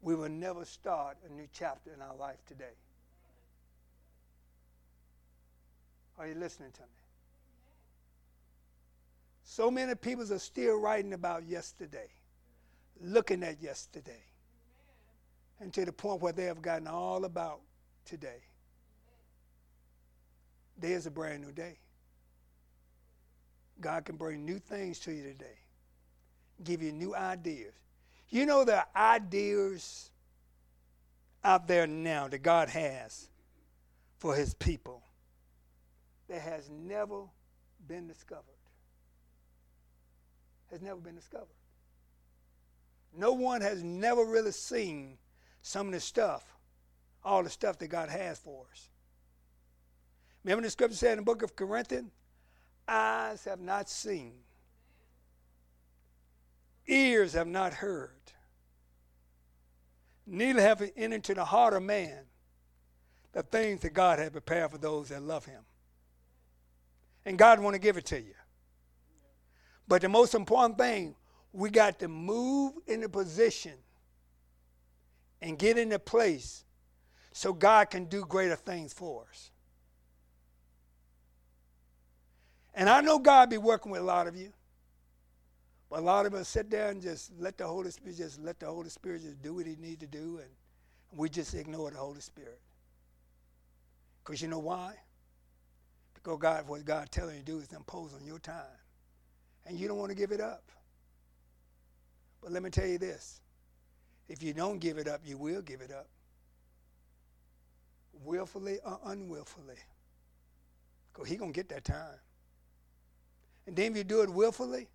we 0.00 0.14
will 0.16 0.28
never 0.28 0.64
start 0.64 1.16
a 1.24 1.32
new 1.32 1.46
chapter 1.52 1.92
in 1.92 2.02
our 2.02 2.16
life 2.16 2.44
today. 2.46 2.74
Are 6.18 6.26
you 6.26 6.34
listening 6.34 6.72
to 6.72 6.80
me? 6.80 6.88
So 9.44 9.70
many 9.70 9.94
people 9.94 10.32
are 10.32 10.38
still 10.40 10.80
writing 10.80 11.12
about 11.12 11.46
yesterday, 11.46 12.08
looking 13.00 13.44
at 13.44 13.62
yesterday, 13.62 14.24
and 15.60 15.72
to 15.72 15.84
the 15.84 15.92
point 15.92 16.20
where 16.20 16.32
they 16.32 16.44
have 16.44 16.62
gotten 16.62 16.86
all 16.86 17.24
about 17.24 17.60
today. 18.04 18.42
There's 20.78 21.06
a 21.06 21.10
brand 21.10 21.42
new 21.42 21.52
day. 21.52 21.78
God 23.80 24.04
can 24.04 24.16
bring 24.16 24.44
new 24.44 24.58
things 24.58 24.98
to 25.00 25.12
you 25.12 25.22
today, 25.22 25.58
give 26.64 26.82
you 26.82 26.92
new 26.92 27.14
ideas. 27.14 27.74
You 28.30 28.46
know, 28.46 28.64
there 28.64 28.78
are 28.94 29.14
ideas 29.14 30.10
out 31.44 31.68
there 31.68 31.86
now 31.86 32.28
that 32.28 32.42
God 32.42 32.68
has 32.68 33.28
for 34.18 34.34
his 34.34 34.54
people 34.54 35.02
that 36.28 36.40
has 36.40 36.68
never 36.70 37.22
been 37.86 38.08
discovered. 38.08 38.42
Has 40.70 40.82
never 40.82 40.98
been 40.98 41.14
discovered. 41.14 41.46
No 43.16 43.32
one 43.32 43.60
has 43.60 43.82
never 43.82 44.24
really 44.24 44.52
seen 44.52 45.16
some 45.66 45.88
of 45.88 45.92
the 45.92 45.98
stuff, 45.98 46.44
all 47.24 47.42
the 47.42 47.50
stuff 47.50 47.76
that 47.76 47.88
God 47.88 48.08
has 48.08 48.38
for 48.38 48.66
us. 48.70 48.88
Remember 50.44 50.62
the 50.62 50.70
scripture 50.70 50.96
said 50.96 51.10
in 51.14 51.16
the 51.18 51.24
book 51.24 51.42
of 51.42 51.56
Corinthians, 51.56 52.12
eyes 52.86 53.44
have 53.46 53.58
not 53.58 53.90
seen, 53.90 54.34
ears 56.86 57.32
have 57.32 57.48
not 57.48 57.72
heard, 57.72 58.12
neither 60.24 60.60
have 60.60 60.80
entered 60.96 61.14
into 61.14 61.34
the 61.34 61.44
heart 61.44 61.74
of 61.74 61.82
man 61.82 62.26
the 63.32 63.42
things 63.42 63.80
that 63.80 63.92
God 63.92 64.20
had 64.20 64.30
prepared 64.30 64.70
for 64.70 64.78
those 64.78 65.08
that 65.08 65.20
love 65.20 65.46
him. 65.46 65.62
And 67.24 67.36
God 67.36 67.58
want 67.58 67.74
to 67.74 67.80
give 67.80 67.96
it 67.96 68.06
to 68.06 68.20
you. 68.20 68.34
But 69.88 70.02
the 70.02 70.08
most 70.08 70.36
important 70.36 70.78
thing, 70.78 71.16
we 71.52 71.70
got 71.70 71.98
to 71.98 72.06
move 72.06 72.74
in 72.86 73.02
a 73.02 73.08
position 73.08 73.72
and 75.42 75.58
get 75.58 75.78
in 75.78 75.92
a 75.92 75.98
place 75.98 76.64
so 77.32 77.52
God 77.52 77.90
can 77.90 78.06
do 78.06 78.24
greater 78.24 78.56
things 78.56 78.92
for 78.92 79.26
us. 79.30 79.50
And 82.74 82.88
I 82.90 83.00
know 83.00 83.18
God 83.18 83.48
be 83.50 83.58
working 83.58 83.90
with 83.90 84.02
a 84.02 84.04
lot 84.04 84.26
of 84.26 84.36
you. 84.36 84.52
But 85.88 86.00
a 86.00 86.02
lot 86.02 86.26
of 86.26 86.34
us 86.34 86.48
sit 86.48 86.70
there 86.70 86.90
and 86.90 87.00
just 87.00 87.32
let 87.38 87.56
the 87.56 87.66
Holy 87.66 87.90
Spirit 87.90 88.16
just 88.16 88.40
let 88.40 88.58
the 88.58 88.66
Holy 88.66 88.88
Spirit 88.88 89.22
just 89.22 89.40
do 89.40 89.54
what 89.54 89.66
he 89.66 89.76
need 89.76 90.00
to 90.00 90.06
do 90.06 90.40
and 90.42 90.50
we 91.12 91.28
just 91.28 91.54
ignore 91.54 91.90
the 91.90 91.96
Holy 91.96 92.20
Spirit. 92.20 92.60
Because 94.24 94.42
you 94.42 94.48
know 94.48 94.58
why? 94.58 94.94
Because 96.14 96.38
God, 96.40 96.68
what 96.68 96.84
God 96.84 97.10
telling 97.12 97.36
you 97.36 97.40
to 97.40 97.46
do 97.46 97.58
is 97.58 97.72
impose 97.72 98.12
on 98.14 98.26
your 98.26 98.40
time. 98.40 98.64
And 99.64 99.78
you 99.78 99.86
don't 99.86 99.98
want 99.98 100.10
to 100.10 100.16
give 100.16 100.32
it 100.32 100.40
up. 100.40 100.64
But 102.42 102.52
let 102.52 102.62
me 102.62 102.70
tell 102.70 102.86
you 102.86 102.98
this. 102.98 103.40
If 104.28 104.42
you 104.42 104.52
don't 104.52 104.78
give 104.78 104.98
it 104.98 105.08
up, 105.08 105.20
you 105.24 105.38
will 105.38 105.62
give 105.62 105.80
it 105.80 105.92
up. 105.92 106.08
Willfully 108.24 108.78
or 108.84 108.98
unwillfully. 109.04 109.78
Because 111.12 111.28
he 111.28 111.36
going 111.36 111.52
to 111.52 111.56
get 111.56 111.68
that 111.68 111.84
time. 111.84 112.18
And 113.66 113.76
then 113.76 113.92
if 113.92 113.98
you 113.98 114.04
do 114.04 114.22
it 114.22 114.30
willfully 114.30 114.88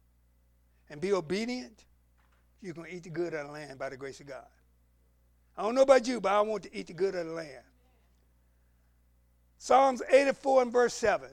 and 0.89 0.99
be 0.99 1.13
obedient, 1.13 1.85
you're 2.61 2.73
going 2.73 2.89
to 2.89 2.95
eat 2.95 3.03
the 3.03 3.09
good 3.09 3.33
of 3.33 3.47
the 3.47 3.53
land 3.53 3.79
by 3.79 3.89
the 3.89 3.97
grace 3.97 4.19
of 4.19 4.27
God. 4.27 4.45
I 5.57 5.63
don't 5.63 5.75
know 5.75 5.81
about 5.81 6.07
you, 6.07 6.21
but 6.21 6.31
I 6.31 6.41
want 6.41 6.63
to 6.63 6.75
eat 6.75 6.87
the 6.87 6.93
good 6.93 7.15
of 7.15 7.25
the 7.25 7.33
land. 7.33 7.63
Psalms 9.57 10.01
84 10.09 10.63
and 10.63 10.71
verse 10.71 10.93
7. 10.93 11.29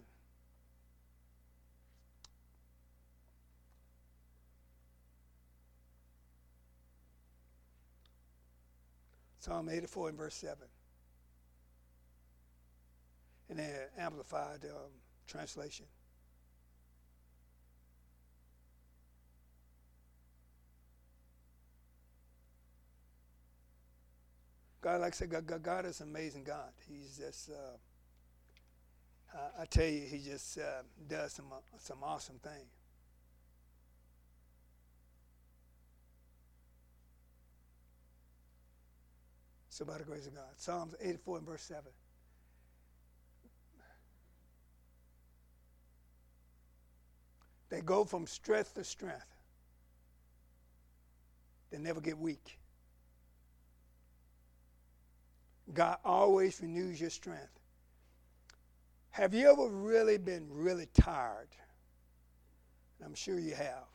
Psalm 9.38 9.68
84 9.68 10.10
and 10.10 10.18
verse 10.18 10.34
7. 10.34 10.56
In 13.50 13.56
the 13.56 13.88
Amplified 13.98 14.64
um, 14.64 14.90
Translation. 15.26 15.86
God, 24.80 25.00
like 25.00 25.12
I 25.12 25.16
said, 25.16 25.30
God, 25.30 25.62
God 25.62 25.86
is 25.86 26.00
an 26.00 26.08
amazing 26.08 26.44
God. 26.44 26.72
He's 26.88 27.18
just, 27.18 27.50
uh, 27.50 29.36
uh, 29.36 29.62
I 29.62 29.64
tell 29.66 29.86
you, 29.86 30.06
He 30.06 30.18
just 30.18 30.58
uh, 30.58 30.82
does 31.08 31.32
some, 31.32 31.46
uh, 31.52 31.56
some 31.78 31.98
awesome 32.02 32.38
things. 32.42 32.77
So, 39.78 39.84
by 39.84 39.96
the 39.96 40.02
grace 40.02 40.26
of 40.26 40.34
God. 40.34 40.42
Psalms 40.56 40.96
84 41.00 41.38
and 41.38 41.46
verse 41.46 41.62
7. 41.62 41.84
They 47.70 47.80
go 47.82 48.04
from 48.04 48.26
strength 48.26 48.74
to 48.74 48.82
strength. 48.82 49.36
They 51.70 51.78
never 51.78 52.00
get 52.00 52.18
weak. 52.18 52.58
God 55.72 55.98
always 56.04 56.60
renews 56.60 57.00
your 57.00 57.10
strength. 57.10 57.60
Have 59.10 59.32
you 59.32 59.48
ever 59.48 59.68
really 59.68 60.18
been 60.18 60.48
really 60.50 60.88
tired? 60.92 61.50
I'm 63.04 63.14
sure 63.14 63.38
you 63.38 63.54
have. 63.54 63.86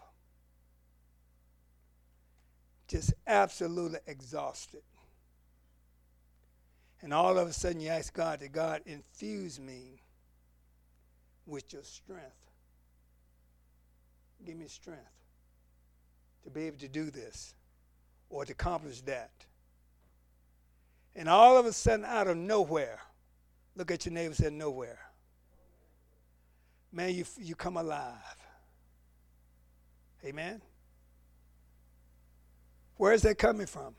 Just 2.87 3.13
absolutely 3.27 3.99
exhausted. 4.07 4.83
And 7.03 7.13
all 7.13 7.37
of 7.37 7.49
a 7.49 7.53
sudden 7.53 7.81
you 7.81 7.89
ask 7.89 8.13
God 8.13 8.39
to 8.39 8.47
God 8.47 8.81
infuse 8.85 9.59
me 9.59 10.01
with 11.45 11.73
your 11.73 11.83
strength. 11.83 12.23
Give 14.45 14.55
me 14.55 14.67
strength 14.67 15.01
to 16.45 16.49
be 16.49 16.63
able 16.63 16.77
to 16.77 16.87
do 16.87 17.11
this 17.11 17.55
or 18.29 18.45
to 18.45 18.53
accomplish 18.53 19.01
that. 19.01 19.31
And 21.13 21.27
all 21.27 21.57
of 21.57 21.65
a 21.65 21.73
sudden, 21.73 22.05
out 22.05 22.27
of 22.27 22.37
nowhere, 22.37 22.99
look 23.75 23.91
at 23.91 24.05
your 24.05 24.13
neighbor 24.13 24.33
and 24.43 24.57
nowhere. 24.57 24.99
Man, 26.91 27.13
you, 27.13 27.25
you 27.37 27.55
come 27.55 27.75
alive. 27.75 28.15
Amen? 30.25 30.61
Where 32.95 33.11
is 33.11 33.23
that 33.23 33.37
coming 33.37 33.67
from? 33.67 33.93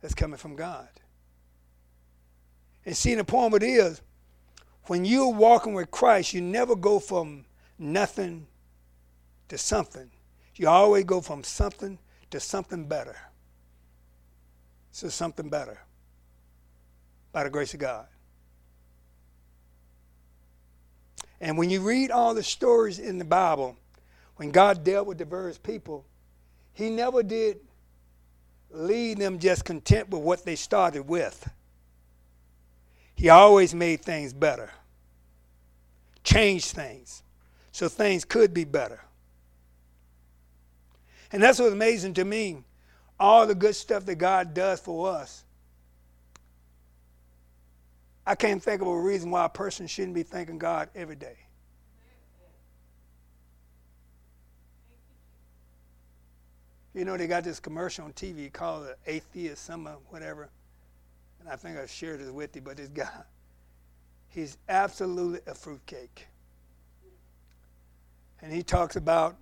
That's 0.00 0.14
coming 0.14 0.38
from 0.38 0.54
God. 0.54 0.88
And 2.86 2.96
see, 2.96 3.14
the 3.16 3.24
point 3.24 3.52
of 3.52 3.62
it 3.62 3.66
is, 3.66 4.00
when 4.84 5.04
you're 5.04 5.32
walking 5.32 5.74
with 5.74 5.90
Christ, 5.90 6.32
you 6.32 6.40
never 6.40 6.76
go 6.76 7.00
from 7.00 7.44
nothing 7.78 8.46
to 9.48 9.58
something. 9.58 10.08
You 10.54 10.68
always 10.68 11.04
go 11.04 11.20
from 11.20 11.42
something 11.42 11.98
to 12.30 12.38
something 12.38 12.86
better. 12.86 13.16
So 14.92 15.08
something 15.08 15.50
better 15.50 15.78
by 17.32 17.44
the 17.44 17.50
grace 17.50 17.74
of 17.74 17.80
God. 17.80 18.06
And 21.40 21.58
when 21.58 21.68
you 21.68 21.80
read 21.80 22.10
all 22.10 22.32
the 22.34 22.42
stories 22.42 22.98
in 22.98 23.18
the 23.18 23.24
Bible, 23.24 23.76
when 24.36 24.52
God 24.52 24.84
dealt 24.84 25.06
with 25.06 25.18
diverse 25.18 25.58
people, 25.58 26.06
He 26.72 26.88
never 26.88 27.22
did 27.22 27.58
leave 28.70 29.18
them 29.18 29.38
just 29.38 29.64
content 29.64 30.08
with 30.08 30.22
what 30.22 30.44
they 30.44 30.56
started 30.56 31.02
with. 31.02 31.46
He 33.16 33.28
always 33.28 33.74
made 33.74 34.02
things 34.02 34.32
better, 34.32 34.70
changed 36.22 36.66
things 36.66 37.24
so 37.72 37.88
things 37.88 38.24
could 38.24 38.54
be 38.54 38.64
better. 38.64 39.00
And 41.32 41.42
that's 41.42 41.58
what's 41.58 41.72
amazing 41.72 42.14
to 42.14 42.24
me. 42.24 42.58
All 43.18 43.46
the 43.46 43.54
good 43.54 43.74
stuff 43.74 44.06
that 44.06 44.16
God 44.16 44.54
does 44.54 44.78
for 44.78 45.08
us 45.08 45.42
I 48.26 48.34
can't 48.34 48.60
think 48.60 48.82
of 48.82 48.88
a 48.88 49.00
reason 49.00 49.30
why 49.30 49.44
a 49.44 49.48
person 49.48 49.86
shouldn't 49.86 50.14
be 50.14 50.24
thanking 50.24 50.58
God 50.58 50.88
every 50.96 51.14
day. 51.14 51.36
You 56.92 57.04
know, 57.04 57.16
they 57.16 57.28
got 57.28 57.44
this 57.44 57.60
commercial 57.60 58.06
on 58.06 58.14
TV 58.14 58.52
called 58.52 58.88
Atheist 59.06 59.64
Summer, 59.64 59.96
whatever. 60.08 60.48
And 61.46 61.52
I 61.52 61.56
think 61.56 61.78
I 61.78 61.86
shared 61.86 62.18
this 62.18 62.30
with 62.30 62.56
you, 62.56 62.62
but 62.62 62.76
this 62.76 62.88
guy, 62.88 63.08
he's 64.28 64.58
absolutely 64.68 65.38
a 65.46 65.54
fruitcake. 65.54 66.26
And 68.42 68.52
he 68.52 68.64
talks 68.64 68.96
about 68.96 69.36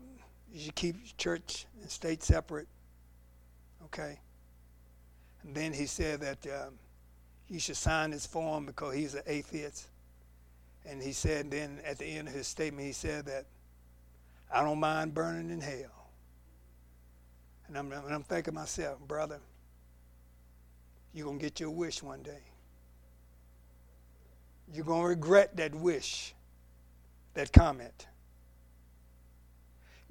you 0.52 0.60
should 0.60 0.74
keep 0.74 1.16
church 1.16 1.64
and 1.80 1.90
state 1.90 2.22
separate. 2.22 2.68
Okay? 3.86 4.18
And 5.44 5.54
then 5.54 5.72
he 5.72 5.86
said 5.86 6.20
that 6.20 6.46
um, 6.46 6.74
you 7.48 7.58
should 7.58 7.76
sign 7.76 8.10
this 8.10 8.26
form 8.26 8.66
because 8.66 8.94
he's 8.94 9.14
an 9.14 9.22
atheist. 9.26 9.88
And 10.84 11.02
he 11.02 11.12
said, 11.12 11.50
then 11.50 11.80
at 11.86 11.96
the 11.96 12.04
end 12.04 12.28
of 12.28 12.34
his 12.34 12.46
statement, 12.46 12.86
he 12.86 12.92
said 12.92 13.24
that 13.26 13.46
I 14.52 14.62
don't 14.62 14.78
mind 14.78 15.14
burning 15.14 15.48
in 15.48 15.62
hell. 15.62 16.10
And 17.66 17.78
I'm, 17.78 17.90
and 17.90 18.14
I'm 18.14 18.22
thinking 18.22 18.52
myself, 18.52 19.00
brother, 19.00 19.40
you're 21.14 21.26
going 21.26 21.38
to 21.38 21.42
get 21.42 21.60
your 21.60 21.70
wish 21.70 22.02
one 22.02 22.22
day. 22.22 22.42
You're 24.72 24.84
going 24.84 25.02
to 25.02 25.08
regret 25.08 25.56
that 25.56 25.74
wish, 25.74 26.34
that 27.34 27.52
comment. 27.52 28.08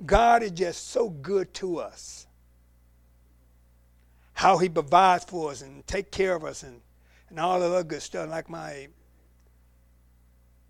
God 0.06 0.44
is 0.44 0.52
just 0.52 0.90
so 0.90 1.10
good 1.10 1.54
to 1.56 1.80
us. 1.80 2.26
How 4.34 4.58
he 4.58 4.70
provides 4.70 5.26
for 5.26 5.52
us 5.52 5.62
and 5.62 5.86
take 5.86 6.10
care 6.12 6.36
of 6.36 6.44
us 6.44 6.64
and, 6.64 6.82
and 7.30 7.40
all 7.40 7.60
the 7.60 7.68
other 7.68 7.84
good 7.84 8.02
stuff. 8.02 8.30
Like 8.30 8.50
my 8.50 8.88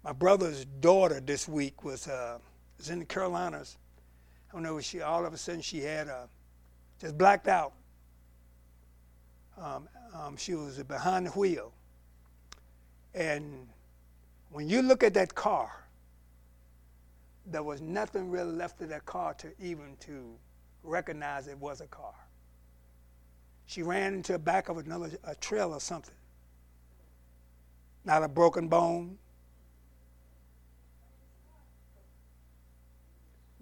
my 0.04 0.12
brother's 0.12 0.66
daughter 0.66 1.22
this 1.22 1.48
week 1.48 1.84
was 1.86 2.08
uh, 2.08 2.38
was 2.78 2.90
in 2.90 3.00
the 3.00 3.06
Carolinas. 3.06 3.78
I 4.50 4.54
don't 4.54 4.64
know. 4.64 4.80
She 4.82 5.02
all 5.02 5.26
of 5.26 5.34
a 5.34 5.38
sudden 5.38 5.62
she 5.62 5.80
had 5.80 6.10
uh, 6.10 6.28
just 7.00 7.18
blacked 7.18 7.48
out. 7.48 7.74
Um, 9.58 9.88
um, 10.14 10.38
she 10.38 10.56
was 10.56 10.82
behind 10.84 11.28
the 11.28 11.32
wheel, 11.32 11.72
and 13.14 13.68
when 14.52 14.70
you 14.70 14.82
look 14.82 15.04
at 15.04 15.14
that 15.14 15.36
car, 15.36 15.86
there 17.46 17.64
was 17.64 17.82
nothing 17.82 18.30
really 18.30 18.52
left 18.52 18.82
of 18.82 18.90
that 18.90 19.06
car 19.06 19.34
to 19.36 19.52
even 19.60 19.96
to 20.02 20.36
recognize 20.84 21.48
it 21.48 21.58
was 21.58 21.82
a 21.82 21.88
car. 21.88 22.14
She 23.66 23.84
ran 23.84 24.14
into 24.14 24.34
the 24.34 24.40
back 24.40 24.70
of 24.70 24.78
another 24.78 25.12
a 25.24 25.36
trail 25.36 25.74
or 25.74 25.80
something. 25.80 26.16
Not 28.06 28.24
a 28.24 28.28
broken 28.28 28.68
bone, 28.68 29.18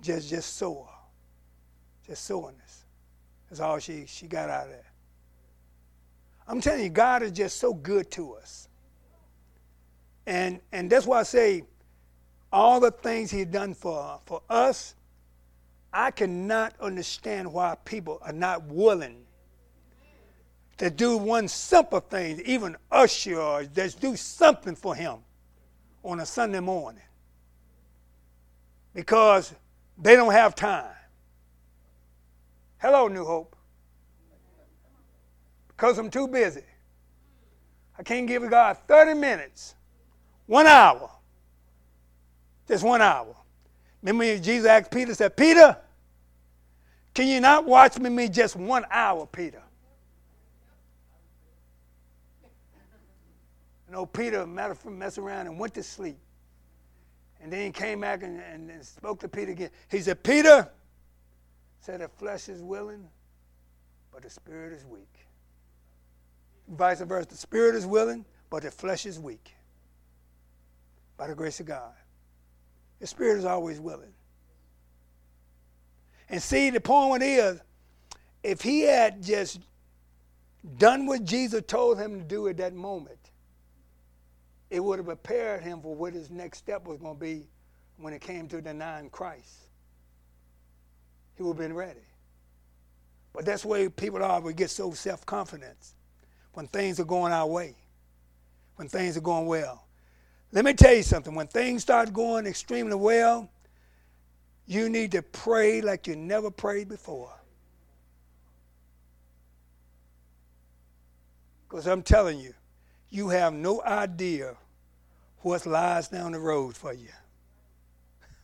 just 0.01 0.29
just 0.29 0.57
sore, 0.57 0.89
just 2.07 2.25
soreness. 2.25 2.85
That's 3.49 3.61
all 3.61 3.79
she 3.79 4.05
she 4.07 4.27
got 4.27 4.49
out 4.49 4.65
of 4.65 4.71
there. 4.71 4.90
I'm 6.51 6.59
telling 6.59 6.83
you, 6.83 6.89
God 6.89 7.23
is 7.23 7.31
just 7.31 7.59
so 7.59 7.73
good 7.73 8.11
to 8.11 8.33
us, 8.33 8.67
and 10.25 10.59
and 10.73 10.89
that's 10.89 11.05
why 11.05 11.21
I 11.21 11.23
say 11.23 11.63
all 12.51 12.81
the 12.81 12.91
things 12.91 13.31
He's 13.31 13.45
done 13.45 13.73
for 13.73 14.19
for 14.25 14.41
us. 14.49 14.95
I 15.93 16.11
cannot 16.11 16.73
understand 16.81 17.53
why 17.53 17.77
people 17.85 18.19
are 18.21 18.33
not 18.33 18.65
willing 18.65 19.23
to 20.79 20.89
do 20.89 21.15
one 21.15 21.47
simple 21.47 22.01
thing, 22.01 22.41
even 22.43 22.75
usher 22.91 23.39
or 23.39 23.63
just 23.63 24.01
do 24.01 24.17
something 24.17 24.75
for 24.75 24.93
Him 24.93 25.19
on 26.03 26.19
a 26.19 26.25
Sunday 26.25 26.59
morning. 26.59 27.03
Because 28.93 29.53
they 29.97 30.17
don't 30.17 30.33
have 30.33 30.53
time. 30.53 30.95
Hello, 32.77 33.07
New 33.07 33.23
Hope. 33.23 33.55
Because 35.81 35.97
I'm 35.97 36.11
too 36.11 36.27
busy. 36.27 36.61
I 37.97 38.03
can't 38.03 38.27
give 38.27 38.47
God 38.47 38.77
30 38.87 39.15
minutes, 39.15 39.73
one 40.45 40.67
hour, 40.67 41.09
just 42.67 42.83
one 42.83 43.01
hour. 43.01 43.35
Remember, 44.03 44.37
Jesus 44.37 44.67
asked 44.67 44.91
Peter, 44.91 45.15
said, 45.15 45.35
Peter, 45.35 45.75
can 47.15 47.27
you 47.27 47.41
not 47.41 47.65
watch 47.65 47.97
me 47.97 48.29
just 48.29 48.55
one 48.55 48.85
hour, 48.91 49.25
Peter? 49.25 49.63
You 53.87 53.93
know, 53.93 54.05
Peter, 54.05 54.45
messed 54.45 55.17
around 55.17 55.47
and 55.47 55.57
went 55.57 55.73
to 55.73 55.81
sleep. 55.81 56.19
And 57.41 57.51
then 57.51 57.65
he 57.65 57.71
came 57.71 58.01
back 58.01 58.21
and, 58.21 58.39
and, 58.39 58.69
and 58.69 58.85
spoke 58.85 59.19
to 59.21 59.27
Peter 59.27 59.51
again. 59.51 59.71
He 59.89 59.97
said, 60.01 60.21
Peter, 60.21 60.69
said 61.79 62.01
the 62.01 62.07
flesh 62.07 62.49
is 62.49 62.61
willing, 62.61 63.09
but 64.13 64.21
the 64.21 64.29
spirit 64.29 64.73
is 64.73 64.85
weak. 64.85 65.07
Vice 66.67 67.01
versa, 67.01 67.27
the 67.29 67.37
spirit 67.37 67.75
is 67.75 67.85
willing, 67.85 68.25
but 68.49 68.63
the 68.63 68.71
flesh 68.71 69.05
is 69.05 69.19
weak. 69.19 69.53
By 71.17 71.27
the 71.27 71.35
grace 71.35 71.59
of 71.59 71.65
God. 71.65 71.93
The 72.99 73.07
spirit 73.07 73.37
is 73.37 73.45
always 73.45 73.79
willing. 73.79 74.13
And 76.29 76.41
see, 76.41 76.69
the 76.69 76.79
point 76.79 77.23
is, 77.23 77.59
if 78.43 78.61
he 78.61 78.81
had 78.81 79.21
just 79.21 79.59
done 80.77 81.05
what 81.05 81.23
Jesus 81.25 81.63
told 81.67 81.99
him 81.99 82.19
to 82.19 82.25
do 82.25 82.47
at 82.47 82.57
that 82.57 82.73
moment, 82.73 83.17
it 84.69 84.79
would 84.79 84.99
have 84.99 85.05
prepared 85.05 85.61
him 85.61 85.81
for 85.81 85.93
what 85.93 86.13
his 86.13 86.29
next 86.29 86.59
step 86.59 86.87
was 86.87 86.97
going 86.97 87.15
to 87.15 87.19
be 87.19 87.47
when 87.97 88.13
it 88.13 88.21
came 88.21 88.47
to 88.47 88.61
denying 88.61 89.09
Christ. 89.09 89.67
He 91.35 91.43
would 91.43 91.57
have 91.57 91.57
been 91.57 91.75
ready. 91.75 91.99
But 93.33 93.45
that's 93.45 93.65
where 93.65 93.89
people 93.89 94.23
are. 94.23 94.39
We 94.41 94.53
get 94.53 94.69
so 94.69 94.91
self 94.91 95.25
confidence 95.25 95.95
when 96.53 96.67
things 96.67 96.99
are 96.99 97.05
going 97.05 97.31
our 97.31 97.47
way, 97.47 97.75
when 98.75 98.87
things 98.87 99.17
are 99.17 99.21
going 99.21 99.45
well. 99.45 99.85
Let 100.51 100.65
me 100.65 100.73
tell 100.73 100.93
you 100.93 101.03
something. 101.03 101.33
When 101.33 101.47
things 101.47 101.81
start 101.81 102.11
going 102.11 102.45
extremely 102.45 102.95
well, 102.95 103.49
you 104.65 104.89
need 104.89 105.11
to 105.13 105.21
pray 105.21 105.81
like 105.81 106.07
you 106.07 106.15
never 106.15 106.51
prayed 106.51 106.89
before. 106.89 107.31
Because 111.67 111.87
I'm 111.87 112.03
telling 112.03 112.39
you, 112.39 112.53
you 113.09 113.29
have 113.29 113.53
no 113.53 113.81
idea 113.81 114.55
what 115.39 115.65
lies 115.65 116.09
down 116.09 116.33
the 116.33 116.39
road 116.39 116.75
for 116.75 116.93
you. 116.93 117.09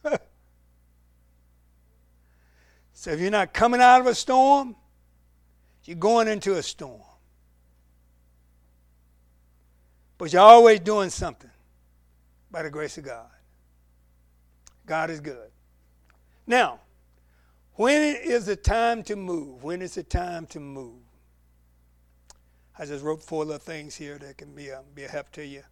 so 2.93 3.11
if 3.11 3.19
you're 3.19 3.29
not 3.29 3.53
coming 3.53 3.81
out 3.81 3.99
of 3.99 4.07
a 4.07 4.15
storm, 4.15 4.75
you're 5.83 5.97
going 5.97 6.27
into 6.27 6.55
a 6.55 6.63
storm. 6.63 7.01
But 10.17 10.33
you're 10.33 10.41
always 10.41 10.79
doing 10.79 11.09
something 11.09 11.51
by 12.49 12.63
the 12.63 12.69
grace 12.69 12.97
of 12.97 13.05
God. 13.05 13.29
God 14.85 15.09
is 15.09 15.19
good. 15.19 15.51
Now, 16.47 16.79
when 17.73 18.15
is 18.15 18.47
the 18.47 18.55
time 18.55 19.03
to 19.03 19.15
move? 19.15 19.63
When 19.63 19.81
is 19.81 19.95
the 19.95 20.03
time 20.03 20.47
to 20.47 20.59
move? 20.59 21.01
I 22.79 22.85
just 22.85 23.03
wrote 23.03 23.21
four 23.21 23.43
little 23.45 23.59
things 23.59 23.95
here 23.95 24.17
that 24.17 24.37
can 24.37 24.53
be 24.55 24.69
a, 24.69 24.81
be 24.95 25.03
a 25.03 25.07
help 25.07 25.31
to 25.33 25.45
you. 25.45 25.63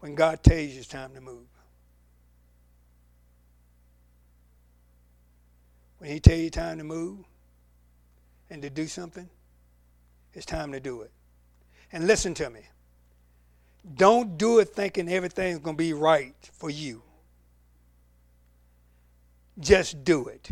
When 0.00 0.14
God 0.14 0.42
tells 0.42 0.70
you 0.70 0.78
it's 0.78 0.88
time 0.88 1.14
to 1.14 1.20
move. 1.20 1.46
When 5.98 6.10
He 6.10 6.20
tells 6.20 6.40
you 6.40 6.50
time 6.50 6.78
to 6.78 6.84
move 6.84 7.18
and 8.48 8.62
to 8.62 8.70
do 8.70 8.86
something, 8.86 9.28
it's 10.34 10.46
time 10.46 10.72
to 10.72 10.80
do 10.80 11.02
it. 11.02 11.10
And 11.92 12.06
listen 12.06 12.34
to 12.34 12.50
me. 12.50 12.60
Don't 13.94 14.36
do 14.36 14.58
it 14.58 14.68
thinking 14.68 15.08
everything's 15.08 15.58
going 15.58 15.76
to 15.76 15.82
be 15.82 15.92
right 15.92 16.34
for 16.52 16.70
you. 16.70 17.02
Just 19.58 20.04
do 20.04 20.26
it 20.26 20.50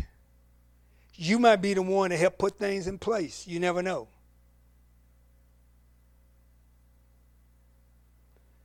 you 1.19 1.37
might 1.37 1.57
be 1.57 1.73
the 1.73 1.81
one 1.81 2.11
to 2.11 2.17
help 2.17 2.37
put 2.37 2.57
things 2.57 2.87
in 2.87 2.97
place. 2.97 3.45
You 3.45 3.59
never 3.59 3.83
know. 3.83 4.07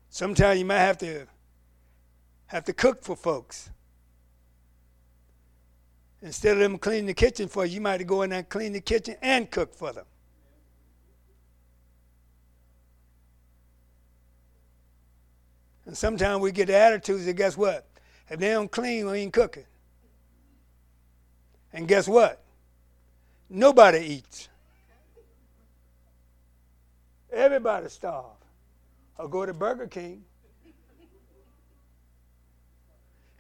Sometimes 0.09 0.61
you 0.61 0.65
might 0.65 0.79
have 0.79 0.97
to 0.99 1.27
have 2.47 2.63
to 2.67 2.73
cook 2.73 3.03
for 3.03 3.17
folks. 3.17 3.71
Instead 6.23 6.53
of 6.53 6.59
them 6.61 6.79
cleaning 6.79 7.07
the 7.07 7.15
kitchen 7.15 7.49
for 7.49 7.67
you, 7.67 7.75
you 7.75 7.81
might 7.81 8.07
go 8.07 8.23
in 8.23 8.31
there 8.31 8.39
and 8.39 8.49
clean 8.49 8.73
the 8.73 8.81
kitchen 8.81 9.17
and 9.21 9.51
cook 9.51 9.75
for 9.75 9.93
them. 9.93 10.07
And 15.87 15.97
sometimes 15.97 16.41
we 16.41 16.53
get 16.53 16.71
attitudes 16.71 17.27
that 17.27 17.35
guess 17.35 17.57
what? 17.57 17.87
If 18.31 18.41
they 18.41 18.51
don't 18.51 18.71
clean, 18.71 19.07
we 19.07 19.19
ain't 19.19 19.33
cooking. 19.33 19.67
And 21.73 21.87
guess 21.87 22.09
what? 22.09 22.43
Nobody 23.51 23.99
eats. 23.99 24.49
Everybody 27.33 27.89
starve. 27.89 28.25
Or 29.19 29.29
go 29.29 29.45
to 29.45 29.53
Burger 29.53 29.87
King. 29.87 30.25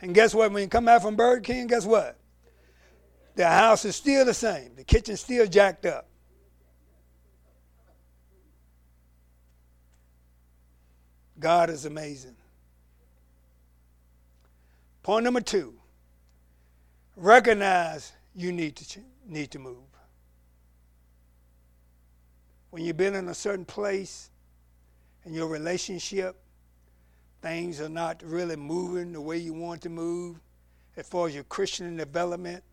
And 0.00 0.14
guess 0.14 0.34
what? 0.34 0.52
When 0.52 0.62
you 0.62 0.68
come 0.68 0.84
back 0.84 1.00
from 1.00 1.16
Burger 1.16 1.40
King, 1.40 1.66
guess 1.66 1.86
what? 1.86 2.18
The 3.36 3.46
house 3.46 3.84
is 3.84 3.96
still 3.96 4.24
the 4.24 4.34
same. 4.34 4.74
The 4.76 4.84
kitchen's 4.84 5.20
still 5.20 5.46
jacked 5.46 5.86
up. 5.86 6.06
God 11.38 11.70
is 11.70 11.84
amazing. 11.84 12.36
Point 15.02 15.24
number 15.24 15.40
two 15.40 15.74
recognize 17.16 18.12
you 18.34 18.50
need 18.52 18.76
to, 18.76 19.00
need 19.26 19.50
to 19.52 19.58
move 19.58 19.84
when 22.74 22.82
you've 22.82 22.96
been 22.96 23.14
in 23.14 23.28
a 23.28 23.34
certain 23.34 23.64
place 23.64 24.30
in 25.24 25.32
your 25.32 25.46
relationship, 25.46 26.34
things 27.40 27.80
are 27.80 27.88
not 27.88 28.20
really 28.24 28.56
moving 28.56 29.12
the 29.12 29.20
way 29.20 29.38
you 29.38 29.52
want 29.52 29.80
to 29.80 29.88
move 29.88 30.40
as 30.96 31.06
far 31.06 31.28
as 31.28 31.36
your 31.36 31.44
Christian 31.44 31.96
development, 31.96 32.64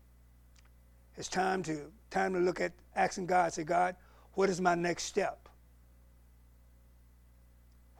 it's 1.16 1.28
time 1.28 1.62
to 1.62 1.82
time 2.10 2.32
to 2.32 2.40
look 2.40 2.60
at 2.60 2.72
asking 2.96 3.26
God, 3.26 3.52
say, 3.52 3.62
God, 3.62 3.94
what 4.32 4.50
is 4.50 4.60
my 4.60 4.74
next 4.74 5.04
step? 5.04 5.41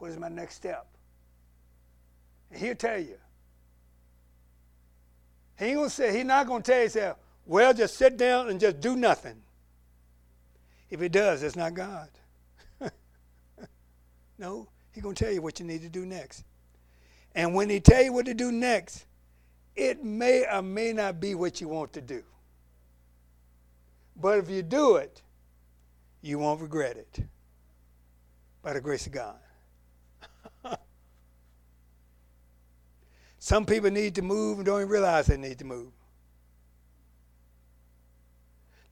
What 0.02 0.10
is 0.10 0.18
my 0.18 0.28
next 0.28 0.56
step? 0.56 0.84
And 2.50 2.60
he'll 2.60 2.74
tell 2.74 2.98
you. 2.98 3.14
He 5.56 5.66
ain't 5.66 5.76
gonna 5.76 5.90
say, 5.90 6.12
he's 6.12 6.24
not 6.24 6.48
gonna 6.48 6.64
tell 6.64 6.82
you, 6.82 6.88
say, 6.88 7.12
well, 7.46 7.72
just 7.72 7.94
sit 7.94 8.16
down 8.16 8.48
and 8.48 8.58
just 8.58 8.80
do 8.80 8.96
nothing. 8.96 9.40
If 10.90 11.00
he 11.00 11.08
does, 11.08 11.44
it's 11.44 11.54
not 11.54 11.74
God. 11.74 12.08
no, 14.40 14.66
he's 14.90 15.04
gonna 15.04 15.14
tell 15.14 15.30
you 15.30 15.40
what 15.40 15.60
you 15.60 15.66
need 15.66 15.82
to 15.82 15.88
do 15.88 16.04
next. 16.04 16.42
And 17.36 17.54
when 17.54 17.70
he 17.70 17.78
tell 17.78 18.02
you 18.02 18.12
what 18.12 18.26
to 18.26 18.34
do 18.34 18.50
next, 18.50 19.06
it 19.76 20.02
may 20.02 20.44
or 20.52 20.62
may 20.62 20.92
not 20.92 21.20
be 21.20 21.36
what 21.36 21.60
you 21.60 21.68
want 21.68 21.92
to 21.92 22.00
do. 22.00 22.24
But 24.16 24.40
if 24.40 24.50
you 24.50 24.62
do 24.62 24.96
it, 24.96 25.22
you 26.22 26.40
won't 26.40 26.60
regret 26.60 26.96
it 26.96 27.24
by 28.64 28.72
the 28.72 28.80
grace 28.80 29.06
of 29.06 29.12
God. 29.12 29.36
Some 33.42 33.66
people 33.66 33.90
need 33.90 34.14
to 34.14 34.22
move 34.22 34.58
and 34.58 34.66
don't 34.66 34.82
even 34.82 34.88
realize 34.88 35.26
they 35.26 35.36
need 35.36 35.58
to 35.58 35.64
move. 35.64 35.90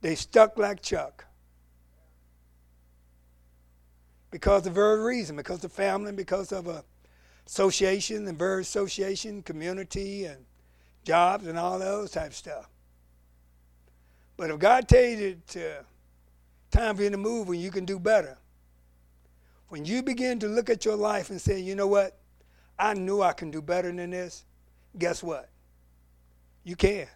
They 0.01 0.16
stuck 0.16 0.59
like 0.59 0.82
Chuck. 0.82 1.24
Because 4.32 4.66
of 4.66 4.72
very 4.72 5.05
reason, 5.05 5.36
because 5.36 5.62
of 5.62 5.70
family, 5.70 6.11
because 6.11 6.51
of 6.51 6.66
a 6.66 6.82
association 7.46 8.26
and 8.26 8.36
very 8.36 8.62
association, 8.62 9.44
community, 9.44 10.24
and 10.24 10.44
jobs 11.05 11.46
and 11.46 11.57
all 11.57 11.78
those 11.78 12.11
type 12.11 12.30
of 12.30 12.34
stuff. 12.34 12.68
But 14.36 14.51
if 14.51 14.59
God 14.59 14.88
tells 14.88 15.20
you 15.20 15.40
to 15.51 15.84
time 16.72 16.96
for 16.96 17.05
you 17.05 17.11
to 17.11 17.16
move 17.16 17.46
when 17.46 17.61
you 17.61 17.70
can 17.70 17.84
do 17.84 18.01
better, 18.01 18.36
when 19.68 19.84
you 19.84 20.03
begin 20.03 20.40
to 20.40 20.48
look 20.48 20.68
at 20.68 20.84
your 20.84 20.96
life 20.96 21.30
and 21.30 21.40
say, 21.40 21.61
you 21.61 21.76
know 21.76 21.86
what, 21.86 22.20
I 22.81 22.95
knew 22.95 23.22
I 23.22 23.33
can 23.33 23.51
do 23.51 23.62
better 23.62 23.93
than 23.93 24.11
this, 24.11 24.45
guess 24.99 25.22
what? 25.22 25.49
You 26.64 26.76
can. 26.76 27.07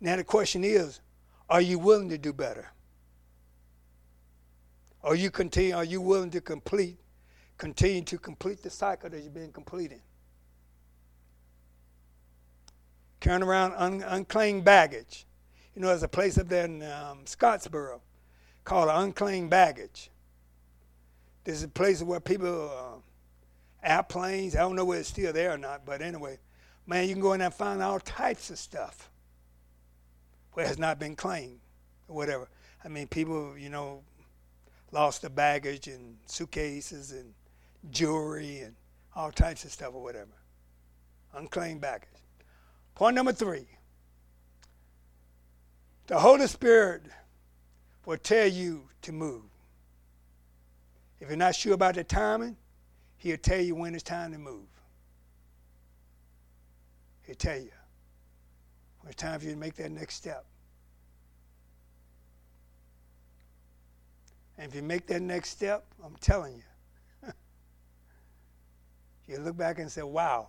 Now 0.00 0.16
the 0.16 0.24
question 0.24 0.64
is, 0.64 1.00
are 1.48 1.60
you 1.60 1.78
willing 1.78 2.08
to 2.08 2.18
do 2.18 2.32
better? 2.32 2.72
Are 5.04 5.14
you 5.14 5.30
continue? 5.30 5.74
Are 5.76 5.84
you 5.84 6.00
willing 6.00 6.30
to 6.30 6.40
complete, 6.40 6.98
continue 7.58 8.02
to 8.02 8.18
complete 8.18 8.62
the 8.62 8.70
cycle 8.70 9.10
that 9.10 9.22
you've 9.22 9.34
been 9.34 9.52
completing? 9.52 10.00
carrying 13.20 13.42
around 13.42 13.74
un- 13.76 14.04
unclaimed 14.06 14.64
baggage. 14.64 15.26
You 15.74 15.82
know, 15.82 15.88
there's 15.88 16.04
a 16.04 16.08
place 16.08 16.38
up 16.38 16.48
there 16.48 16.64
in 16.64 16.82
um, 16.82 17.20
Scottsboro 17.24 18.00
called 18.64 18.88
unclaimed 18.92 19.50
baggage. 19.50 20.10
This 21.44 21.56
is 21.56 21.64
a 21.64 21.68
place 21.68 22.02
where 22.02 22.20
people, 22.20 22.70
uh, 22.70 23.00
airplanes, 23.82 24.56
I 24.56 24.60
don't 24.60 24.76
know 24.76 24.84
whether 24.84 25.00
it's 25.00 25.10
still 25.10 25.32
there 25.32 25.52
or 25.52 25.58
not, 25.58 25.84
but 25.84 26.02
anyway, 26.02 26.38
man, 26.86 27.08
you 27.08 27.14
can 27.14 27.22
go 27.22 27.32
in 27.32 27.38
there 27.38 27.46
and 27.46 27.54
find 27.54 27.82
all 27.82 28.00
types 28.00 28.50
of 28.50 28.58
stuff 28.58 29.10
where 30.52 30.66
has 30.66 30.78
not 30.78 30.98
been 30.98 31.16
claimed 31.16 31.60
or 32.08 32.16
whatever. 32.16 32.48
I 32.84 32.88
mean, 32.88 33.06
people, 33.08 33.56
you 33.58 33.68
know, 33.68 34.02
lost 34.92 35.22
their 35.22 35.30
baggage 35.30 35.88
and 35.88 36.16
suitcases 36.26 37.12
and 37.12 37.34
jewelry 37.90 38.60
and 38.60 38.74
all 39.14 39.30
types 39.30 39.64
of 39.64 39.72
stuff 39.72 39.94
or 39.94 40.02
whatever. 40.02 40.32
Unclaimed 41.34 41.80
baggage. 41.80 42.08
Point 42.94 43.14
number 43.14 43.32
three 43.32 43.66
the 46.06 46.18
Holy 46.18 46.46
Spirit 46.46 47.02
will 48.04 48.16
tell 48.16 48.46
you 48.46 48.88
to 49.02 49.12
move. 49.12 49.42
If 51.20 51.28
you're 51.28 51.36
not 51.36 51.56
sure 51.56 51.74
about 51.74 51.96
the 51.96 52.04
timing, 52.04 52.56
He'll 53.26 53.36
tell 53.36 53.60
you 53.60 53.74
when 53.74 53.92
it's 53.92 54.04
time 54.04 54.30
to 54.30 54.38
move. 54.38 54.68
He'll 57.24 57.34
tell 57.34 57.56
you 57.56 57.72
when 59.00 59.10
it's 59.10 59.20
time 59.20 59.40
for 59.40 59.46
you 59.46 59.50
to 59.50 59.58
make 59.58 59.74
that 59.74 59.90
next 59.90 60.14
step. 60.14 60.46
And 64.56 64.70
if 64.70 64.76
you 64.76 64.82
make 64.84 65.08
that 65.08 65.22
next 65.22 65.48
step, 65.48 65.86
I'm 66.04 66.14
telling 66.20 66.54
you, 66.54 67.32
you 69.26 69.38
look 69.38 69.56
back 69.56 69.80
and 69.80 69.90
say, 69.90 70.04
wow, 70.04 70.46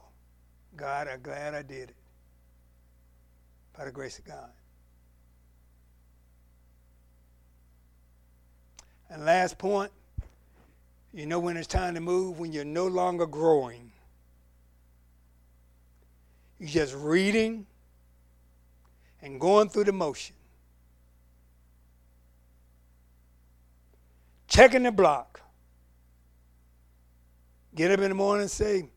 God, 0.76 1.08
I'm 1.08 1.24
glad 1.24 1.56
I 1.56 1.64
did 1.64 1.90
it 1.90 1.96
by 3.76 3.86
the 3.86 3.92
grace 3.92 4.20
of 4.20 4.26
God. 4.26 4.52
And 9.10 9.26
last 9.26 9.58
point, 9.58 9.92
you 11.14 11.26
know 11.26 11.40
when 11.40 11.58
it's 11.58 11.68
time 11.68 11.96
to 11.96 12.02
move, 12.02 12.40
when 12.40 12.52
you're 12.52 12.66
no 12.66 12.88
longer 12.88 13.26
growing. 13.26 13.92
You're 16.60 16.70
just 16.70 16.96
reading 16.96 17.66
and 19.22 19.40
going 19.40 19.70
through 19.70 19.86
the 19.86 19.92
motion. 19.92 20.36
Checking 24.48 24.84
the 24.84 24.92
block. 24.92 25.42
Get 27.76 27.92
up 27.92 28.00
in 28.00 28.10
the 28.10 28.16
morning 28.16 28.44
and 28.44 28.52
say, 28.52 28.90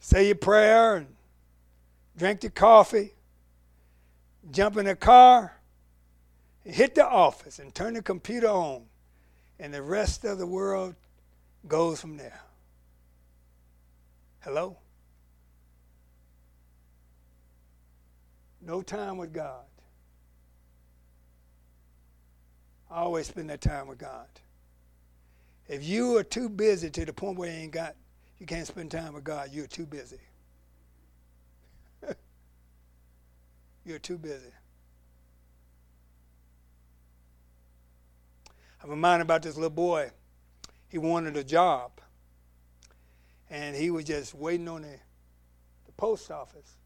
say 0.00 0.26
your 0.26 0.34
prayer 0.34 0.96
and 0.96 1.06
drink 2.16 2.42
your 2.42 2.52
coffee 2.52 3.12
jump 4.50 4.76
in 4.76 4.86
the 4.86 4.96
car, 4.96 5.58
hit 6.64 6.94
the 6.94 7.06
office, 7.06 7.58
and 7.58 7.74
turn 7.74 7.94
the 7.94 8.02
computer 8.02 8.48
on, 8.48 8.82
and 9.58 9.72
the 9.72 9.82
rest 9.82 10.24
of 10.24 10.38
the 10.38 10.46
world 10.46 10.94
goes 11.68 12.00
from 12.00 12.16
there. 12.16 12.40
Hello? 14.40 14.76
No 18.60 18.82
time 18.82 19.16
with 19.16 19.32
God. 19.32 19.64
I 22.90 22.98
always 22.98 23.26
spend 23.26 23.50
that 23.50 23.60
time 23.60 23.88
with 23.88 23.98
God. 23.98 24.26
If 25.68 25.84
you 25.84 26.16
are 26.16 26.22
too 26.22 26.48
busy 26.48 26.90
to 26.90 27.04
the 27.04 27.12
point 27.12 27.36
where 27.38 27.50
you 27.50 27.56
ain't 27.56 27.72
got, 27.72 27.96
you 28.38 28.46
can't 28.46 28.66
spend 28.66 28.90
time 28.90 29.14
with 29.14 29.24
God, 29.24 29.50
you're 29.52 29.66
too 29.66 29.86
busy. 29.86 30.20
You're 33.84 33.98
too 33.98 34.18
busy. 34.18 34.52
I'm 38.82 38.90
reminded 38.90 39.22
about 39.22 39.42
this 39.42 39.54
little 39.54 39.70
boy. 39.70 40.10
He 40.96 40.98
wanted 40.98 41.36
a 41.36 41.44
job. 41.44 42.00
And 43.50 43.76
he 43.76 43.90
was 43.90 44.06
just 44.06 44.32
waiting 44.32 44.66
on 44.66 44.80
the, 44.80 44.98
the 45.84 45.92
post 45.98 46.30
office, 46.30 46.78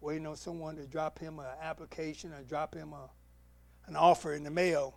waiting 0.00 0.26
on 0.26 0.36
someone 0.36 0.76
to 0.76 0.86
drop 0.86 1.18
him 1.18 1.38
an 1.38 1.44
application 1.60 2.32
or 2.32 2.42
drop 2.42 2.74
him 2.74 2.94
a, 2.94 3.10
an 3.86 3.96
offer 3.96 4.32
in 4.32 4.44
the 4.44 4.50
mail. 4.50 4.94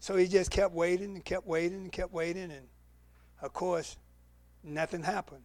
So 0.00 0.16
he 0.16 0.26
just 0.26 0.50
kept 0.50 0.74
waiting 0.74 1.14
and 1.14 1.24
kept 1.24 1.46
waiting 1.46 1.78
and 1.78 1.90
kept 1.90 2.12
waiting. 2.12 2.50
And 2.50 2.66
of 3.40 3.54
course, 3.54 3.96
nothing 4.62 5.02
happened. 5.02 5.44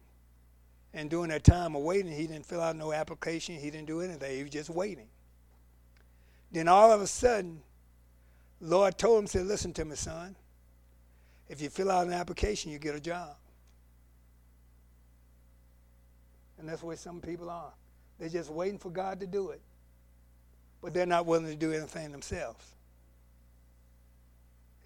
And 0.92 1.08
during 1.08 1.30
that 1.30 1.44
time 1.44 1.74
of 1.74 1.80
waiting, 1.80 2.12
he 2.12 2.26
didn't 2.26 2.44
fill 2.44 2.60
out 2.60 2.76
no 2.76 2.92
application. 2.92 3.54
He 3.58 3.70
didn't 3.70 3.86
do 3.86 4.02
anything. 4.02 4.36
He 4.36 4.42
was 4.42 4.52
just 4.52 4.68
waiting. 4.68 5.08
Then 6.50 6.68
all 6.68 6.92
of 6.92 7.00
a 7.00 7.06
sudden, 7.06 7.62
Lord 8.60 8.98
told 8.98 9.20
him, 9.20 9.26
said, 9.28 9.46
listen 9.46 9.72
to 9.72 9.86
me, 9.86 9.96
son. 9.96 10.36
If 11.52 11.60
you 11.60 11.68
fill 11.68 11.90
out 11.90 12.06
an 12.06 12.14
application, 12.14 12.72
you 12.72 12.78
get 12.78 12.94
a 12.94 13.00
job. 13.00 13.36
And 16.58 16.66
that's 16.66 16.82
where 16.82 16.96
some 16.96 17.20
people 17.20 17.50
are. 17.50 17.74
They're 18.18 18.30
just 18.30 18.50
waiting 18.50 18.78
for 18.78 18.90
God 18.90 19.20
to 19.20 19.26
do 19.26 19.50
it. 19.50 19.60
But 20.80 20.94
they're 20.94 21.04
not 21.04 21.26
willing 21.26 21.46
to 21.46 21.54
do 21.54 21.70
anything 21.72 22.10
themselves. 22.10 22.64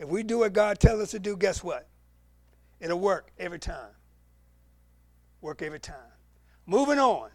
If 0.01 0.09
we 0.09 0.25
do 0.25 0.39
what 0.41 0.53
God 0.53 0.81
tells 0.81 1.01
us 1.01 1.13
to 1.13 1.21
do, 1.21 1.37
guess 1.37 1.63
what? 1.63 1.87
It'll 2.81 2.99
work 2.99 3.31
every 3.39 3.61
time 3.61 3.93
work 5.41 5.63
every 5.63 5.79
time. 5.79 5.97
Moving 6.67 6.99
on. 6.99 7.31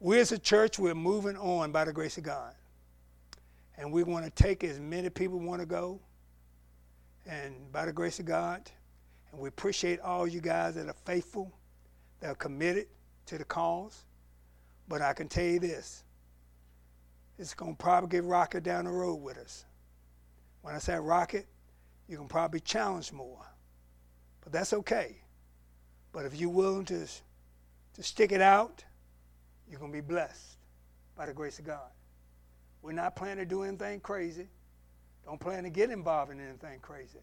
We 0.00 0.18
as 0.18 0.32
a 0.32 0.38
church, 0.38 0.76
we're 0.76 0.94
moving 0.94 1.36
on 1.36 1.70
by 1.70 1.84
the 1.84 1.92
grace 1.92 2.18
of 2.18 2.24
God. 2.24 2.52
And 3.78 3.92
we 3.92 4.02
want 4.02 4.24
to 4.24 4.30
take 4.30 4.64
as 4.64 4.80
many 4.80 5.08
people 5.08 5.38
want 5.38 5.60
to 5.60 5.66
go. 5.66 6.00
And 7.26 7.72
by 7.72 7.86
the 7.86 7.92
grace 7.92 8.18
of 8.18 8.26
God, 8.26 8.70
and 9.32 9.40
we 9.40 9.48
appreciate 9.48 10.00
all 10.00 10.26
you 10.26 10.40
guys 10.40 10.74
that 10.76 10.88
are 10.88 10.96
faithful, 11.06 11.52
that 12.20 12.30
are 12.30 12.34
committed 12.36 12.86
to 13.26 13.38
the 13.38 13.44
cause. 13.44 14.04
But 14.88 15.02
I 15.02 15.12
can 15.14 15.28
tell 15.28 15.44
you 15.44 15.60
this 15.60 16.04
it's 17.38 17.54
going 17.54 17.76
to 17.76 17.78
probably 17.82 18.10
get 18.10 18.24
rocket 18.24 18.64
down 18.64 18.86
the 18.86 18.90
road 18.90 19.16
with 19.16 19.38
us. 19.38 19.64
When 20.62 20.74
I 20.74 20.78
say 20.78 20.96
rocket, 20.96 21.46
you 22.08 22.18
can 22.18 22.28
probably 22.28 22.60
challenge 22.60 23.12
more. 23.12 23.46
But 24.42 24.52
that's 24.52 24.72
okay 24.72 25.16
But 26.12 26.26
if 26.26 26.34
you're 26.34 26.50
willing 26.50 26.84
to, 26.86 27.06
to 27.94 28.02
stick 28.02 28.32
it 28.32 28.40
out, 28.40 28.84
you're 29.70 29.80
going 29.80 29.92
to 29.92 29.96
be 29.96 30.06
blessed 30.06 30.56
by 31.16 31.26
the 31.26 31.32
grace 31.34 31.58
of 31.58 31.66
God. 31.66 31.90
We're 32.82 32.92
not 32.92 33.16
planning 33.16 33.38
to 33.38 33.46
do 33.46 33.62
anything 33.62 34.00
crazy. 34.00 34.48
Don't 35.24 35.40
plan 35.40 35.64
to 35.64 35.70
get 35.70 35.90
involved 35.90 36.32
in 36.32 36.40
anything 36.40 36.80
crazy. 36.80 37.20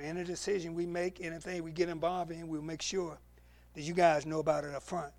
Any 0.00 0.24
decision 0.24 0.74
we 0.74 0.86
make, 0.86 1.20
anything 1.20 1.62
we 1.62 1.72
get 1.72 1.90
involved 1.90 2.30
in, 2.30 2.48
we'll 2.48 2.62
make 2.62 2.80
sure 2.80 3.18
that 3.74 3.82
you 3.82 3.92
guys 3.92 4.24
know 4.24 4.38
about 4.38 4.64
it 4.64 4.74
up 4.74 4.82
front. 4.82 5.12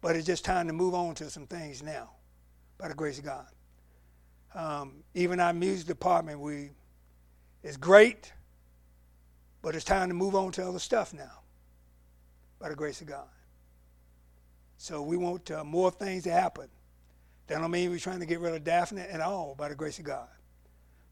But 0.00 0.16
it's 0.16 0.26
just 0.26 0.44
time 0.44 0.66
to 0.68 0.72
move 0.72 0.94
on 0.94 1.14
to 1.16 1.28
some 1.28 1.46
things 1.46 1.82
now, 1.82 2.10
by 2.78 2.88
the 2.88 2.94
grace 2.94 3.18
of 3.18 3.24
God. 3.24 3.46
Um, 4.54 5.04
even 5.14 5.40
our 5.40 5.52
music 5.52 5.86
department, 5.86 6.40
we 6.40 6.70
it's 7.62 7.76
great, 7.76 8.32
but 9.60 9.74
it's 9.74 9.84
time 9.84 10.08
to 10.08 10.14
move 10.14 10.34
on 10.34 10.52
to 10.52 10.66
other 10.66 10.78
stuff 10.78 11.12
now, 11.12 11.42
by 12.58 12.70
the 12.70 12.76
grace 12.76 13.00
of 13.00 13.08
God. 13.08 13.28
So 14.78 15.02
we 15.02 15.16
want 15.16 15.50
uh, 15.50 15.64
more 15.64 15.90
things 15.90 16.24
to 16.24 16.30
happen. 16.30 16.68
That 17.48 17.58
don't 17.58 17.70
mean 17.70 17.90
we're 17.90 17.98
trying 17.98 18.20
to 18.20 18.26
get 18.26 18.40
rid 18.40 18.54
of 18.54 18.64
Daphne 18.64 19.02
at 19.02 19.20
all, 19.20 19.54
by 19.58 19.68
the 19.68 19.74
grace 19.74 19.98
of 19.98 20.04
God. 20.04 20.28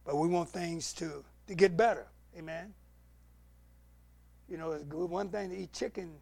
But 0.04 0.16
we 0.16 0.28
want 0.28 0.48
things 0.48 0.92
to, 0.94 1.24
to 1.46 1.54
get 1.54 1.76
better. 1.76 2.06
Amen. 2.36 2.74
You 4.48 4.58
know, 4.58 4.72
it's 4.72 4.84
good 4.84 5.08
one 5.08 5.28
thing 5.28 5.50
to 5.50 5.56
eat 5.56 5.72
chicken 5.72 6.12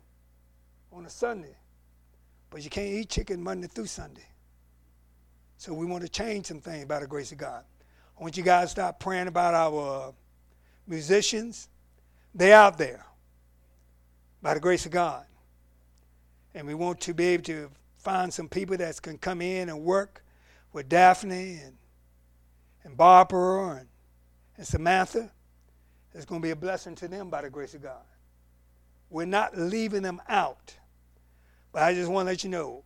on 0.92 1.06
a 1.06 1.10
Sunday, 1.10 1.56
but 2.50 2.62
you 2.62 2.70
can't 2.70 2.88
eat 2.88 3.08
chicken 3.08 3.42
Monday 3.42 3.66
through 3.66 3.86
Sunday. 3.86 4.26
So 5.56 5.72
we 5.72 5.86
want 5.86 6.02
to 6.02 6.08
change 6.08 6.46
some 6.46 6.60
things 6.60 6.86
by 6.86 7.00
the 7.00 7.06
grace 7.06 7.32
of 7.32 7.38
God. 7.38 7.64
I 8.18 8.22
want 8.22 8.36
you 8.36 8.42
guys 8.42 8.68
to 8.68 8.70
stop 8.70 9.00
praying 9.00 9.26
about 9.28 9.54
our 9.54 10.08
uh, 10.08 10.12
musicians. 10.86 11.68
They're 12.34 12.56
out 12.56 12.78
there 12.78 13.04
by 14.42 14.54
the 14.54 14.60
grace 14.60 14.86
of 14.86 14.92
God. 14.92 15.24
And 16.54 16.66
we 16.66 16.74
want 16.74 17.00
to 17.02 17.14
be 17.14 17.26
able 17.26 17.44
to 17.44 17.70
find 17.96 18.32
some 18.32 18.48
people 18.48 18.76
that 18.76 19.00
can 19.00 19.18
come 19.18 19.40
in 19.40 19.68
and 19.68 19.82
work 19.82 20.22
with 20.72 20.88
Daphne 20.88 21.60
and, 21.64 21.74
and 22.84 22.96
Barbara 22.96 23.76
and, 23.76 23.88
and 24.56 24.66
Samantha. 24.66 25.30
It's 26.14 26.24
going 26.24 26.40
to 26.40 26.46
be 26.46 26.50
a 26.50 26.56
blessing 26.56 26.94
to 26.96 27.08
them 27.08 27.30
by 27.30 27.42
the 27.42 27.50
grace 27.50 27.74
of 27.74 27.82
God. 27.82 28.04
We're 29.08 29.24
not 29.24 29.56
leaving 29.56 30.02
them 30.02 30.20
out. 30.28 30.74
But 31.72 31.82
I 31.82 31.94
just 31.94 32.10
want 32.10 32.26
to 32.26 32.30
let 32.30 32.44
you 32.44 32.50
know 32.50 32.84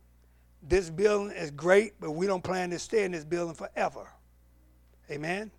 this 0.63 0.89
building 0.89 1.35
is 1.35 1.51
great, 1.51 1.99
but 1.99 2.11
we 2.11 2.25
don't 2.25 2.43
plan 2.43 2.69
to 2.71 2.79
stay 2.79 3.03
in 3.03 3.11
this 3.11 3.25
building 3.25 3.55
forever. 3.55 4.07
Amen? 5.11 5.51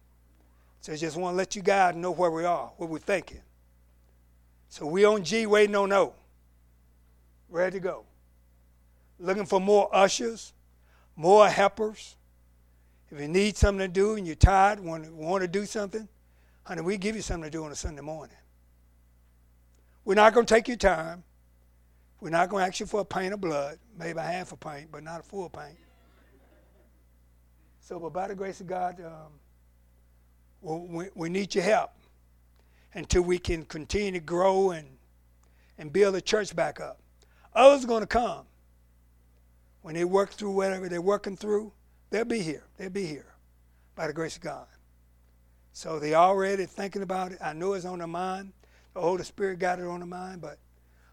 So 0.80 0.92
I 0.92 0.96
just 0.96 1.16
want 1.16 1.34
to 1.34 1.36
let 1.36 1.56
you 1.56 1.62
guys 1.62 1.94
know 1.94 2.10
where 2.10 2.30
we 2.30 2.44
are, 2.44 2.72
what 2.76 2.88
we're 2.88 2.98
thinking. 2.98 3.42
So 4.68 4.86
we 4.86 5.04
on 5.04 5.24
G 5.24 5.46
waiting 5.46 5.76
on 5.76 5.92
O. 5.92 6.14
Ready 7.48 7.78
to 7.78 7.80
go. 7.80 8.04
Looking 9.18 9.46
for 9.46 9.60
more 9.60 9.88
ushers, 9.94 10.52
more 11.16 11.48
helpers. 11.48 12.16
If 13.10 13.20
you 13.20 13.28
need 13.28 13.56
something 13.56 13.86
to 13.86 13.92
do 13.92 14.16
and 14.16 14.26
you're 14.26 14.36
tired, 14.36 14.80
want, 14.80 15.10
want 15.12 15.42
to 15.42 15.48
do 15.48 15.64
something, 15.64 16.06
honey, 16.64 16.82
we 16.82 16.98
give 16.98 17.16
you 17.16 17.22
something 17.22 17.50
to 17.50 17.56
do 17.56 17.64
on 17.64 17.72
a 17.72 17.76
Sunday 17.76 18.02
morning. 18.02 18.36
We're 20.04 20.14
not 20.14 20.34
going 20.34 20.46
to 20.46 20.54
take 20.54 20.68
your 20.68 20.76
time. 20.76 21.24
We're 22.20 22.30
not 22.30 22.48
going 22.48 22.62
to 22.62 22.68
ask 22.68 22.80
you 22.80 22.86
for 22.86 23.00
a 23.00 23.04
pint 23.04 23.32
of 23.32 23.40
blood, 23.40 23.78
maybe 23.98 24.18
a 24.18 24.22
half 24.22 24.52
a 24.52 24.56
pint, 24.56 24.88
but 24.90 25.02
not 25.02 25.20
a 25.20 25.22
full 25.22 25.48
pint. 25.48 25.76
So, 27.80 27.98
but 27.98 28.12
by 28.12 28.28
the 28.28 28.34
grace 28.34 28.60
of 28.60 28.66
God, 28.66 29.00
um, 29.00 29.32
we, 30.60 31.06
we 31.14 31.28
need 31.30 31.54
your 31.54 31.64
help 31.64 31.92
until 32.94 33.22
we 33.22 33.38
can 33.38 33.64
continue 33.64 34.12
to 34.12 34.20
grow 34.20 34.72
and, 34.72 34.88
and 35.78 35.92
build 35.92 36.14
the 36.14 36.20
church 36.20 36.54
back 36.54 36.80
up. 36.80 36.98
Others 37.54 37.84
are 37.84 37.88
going 37.88 38.02
to 38.02 38.06
come. 38.06 38.44
When 39.82 39.94
they 39.94 40.04
work 40.04 40.30
through 40.30 40.50
whatever 40.50 40.88
they're 40.88 41.00
working 41.00 41.36
through, 41.36 41.72
they'll 42.10 42.24
be 42.24 42.40
here. 42.40 42.64
They'll 42.76 42.90
be 42.90 43.06
here 43.06 43.34
by 43.94 44.06
the 44.06 44.12
grace 44.12 44.36
of 44.36 44.42
God. 44.42 44.66
So 45.72 45.98
they 45.98 46.14
already 46.14 46.66
thinking 46.66 47.02
about 47.02 47.32
it. 47.32 47.38
I 47.40 47.52
know 47.52 47.74
it's 47.74 47.84
on 47.84 47.98
their 47.98 48.08
mind. 48.08 48.52
The 48.94 49.00
Holy 49.00 49.24
Spirit 49.24 49.58
got 49.58 49.78
it 49.78 49.86
on 49.86 50.00
their 50.00 50.08
mind, 50.08 50.40
but 50.40 50.58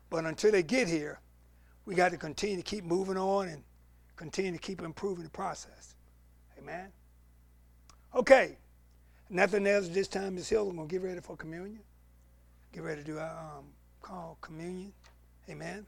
but 0.10 0.26
until 0.26 0.52
they 0.52 0.64
get 0.64 0.88
here, 0.88 1.20
we 1.86 1.96
got 1.96 2.12
to 2.12 2.18
continue 2.18 2.58
to 2.58 2.64
keep 2.64 2.84
moving 2.84 3.18
on 3.18 3.48
and 3.48 3.64
continue 4.16 4.52
to 4.52 4.58
keep 4.58 4.82
improving 4.82 5.24
the 5.24 5.30
process. 5.30 5.96
Amen. 6.58 6.92
Okay. 8.16 8.58
Nothing 9.30 9.66
else 9.68 9.88
this 9.90 10.08
time 10.08 10.38
is 10.38 10.48
Hill. 10.48 10.70
I'm 10.70 10.76
going 10.76 10.88
to 10.88 10.92
get 10.92 11.02
ready 11.02 11.20
for 11.20 11.36
communion. 11.36 11.80
Get 12.72 12.84
ready 12.84 13.02
to 13.02 13.08
do 13.08 13.18
our 13.18 13.58
um, 13.58 13.66
call 14.02 14.38
communion. 14.42 14.94
Amen. 15.50 15.86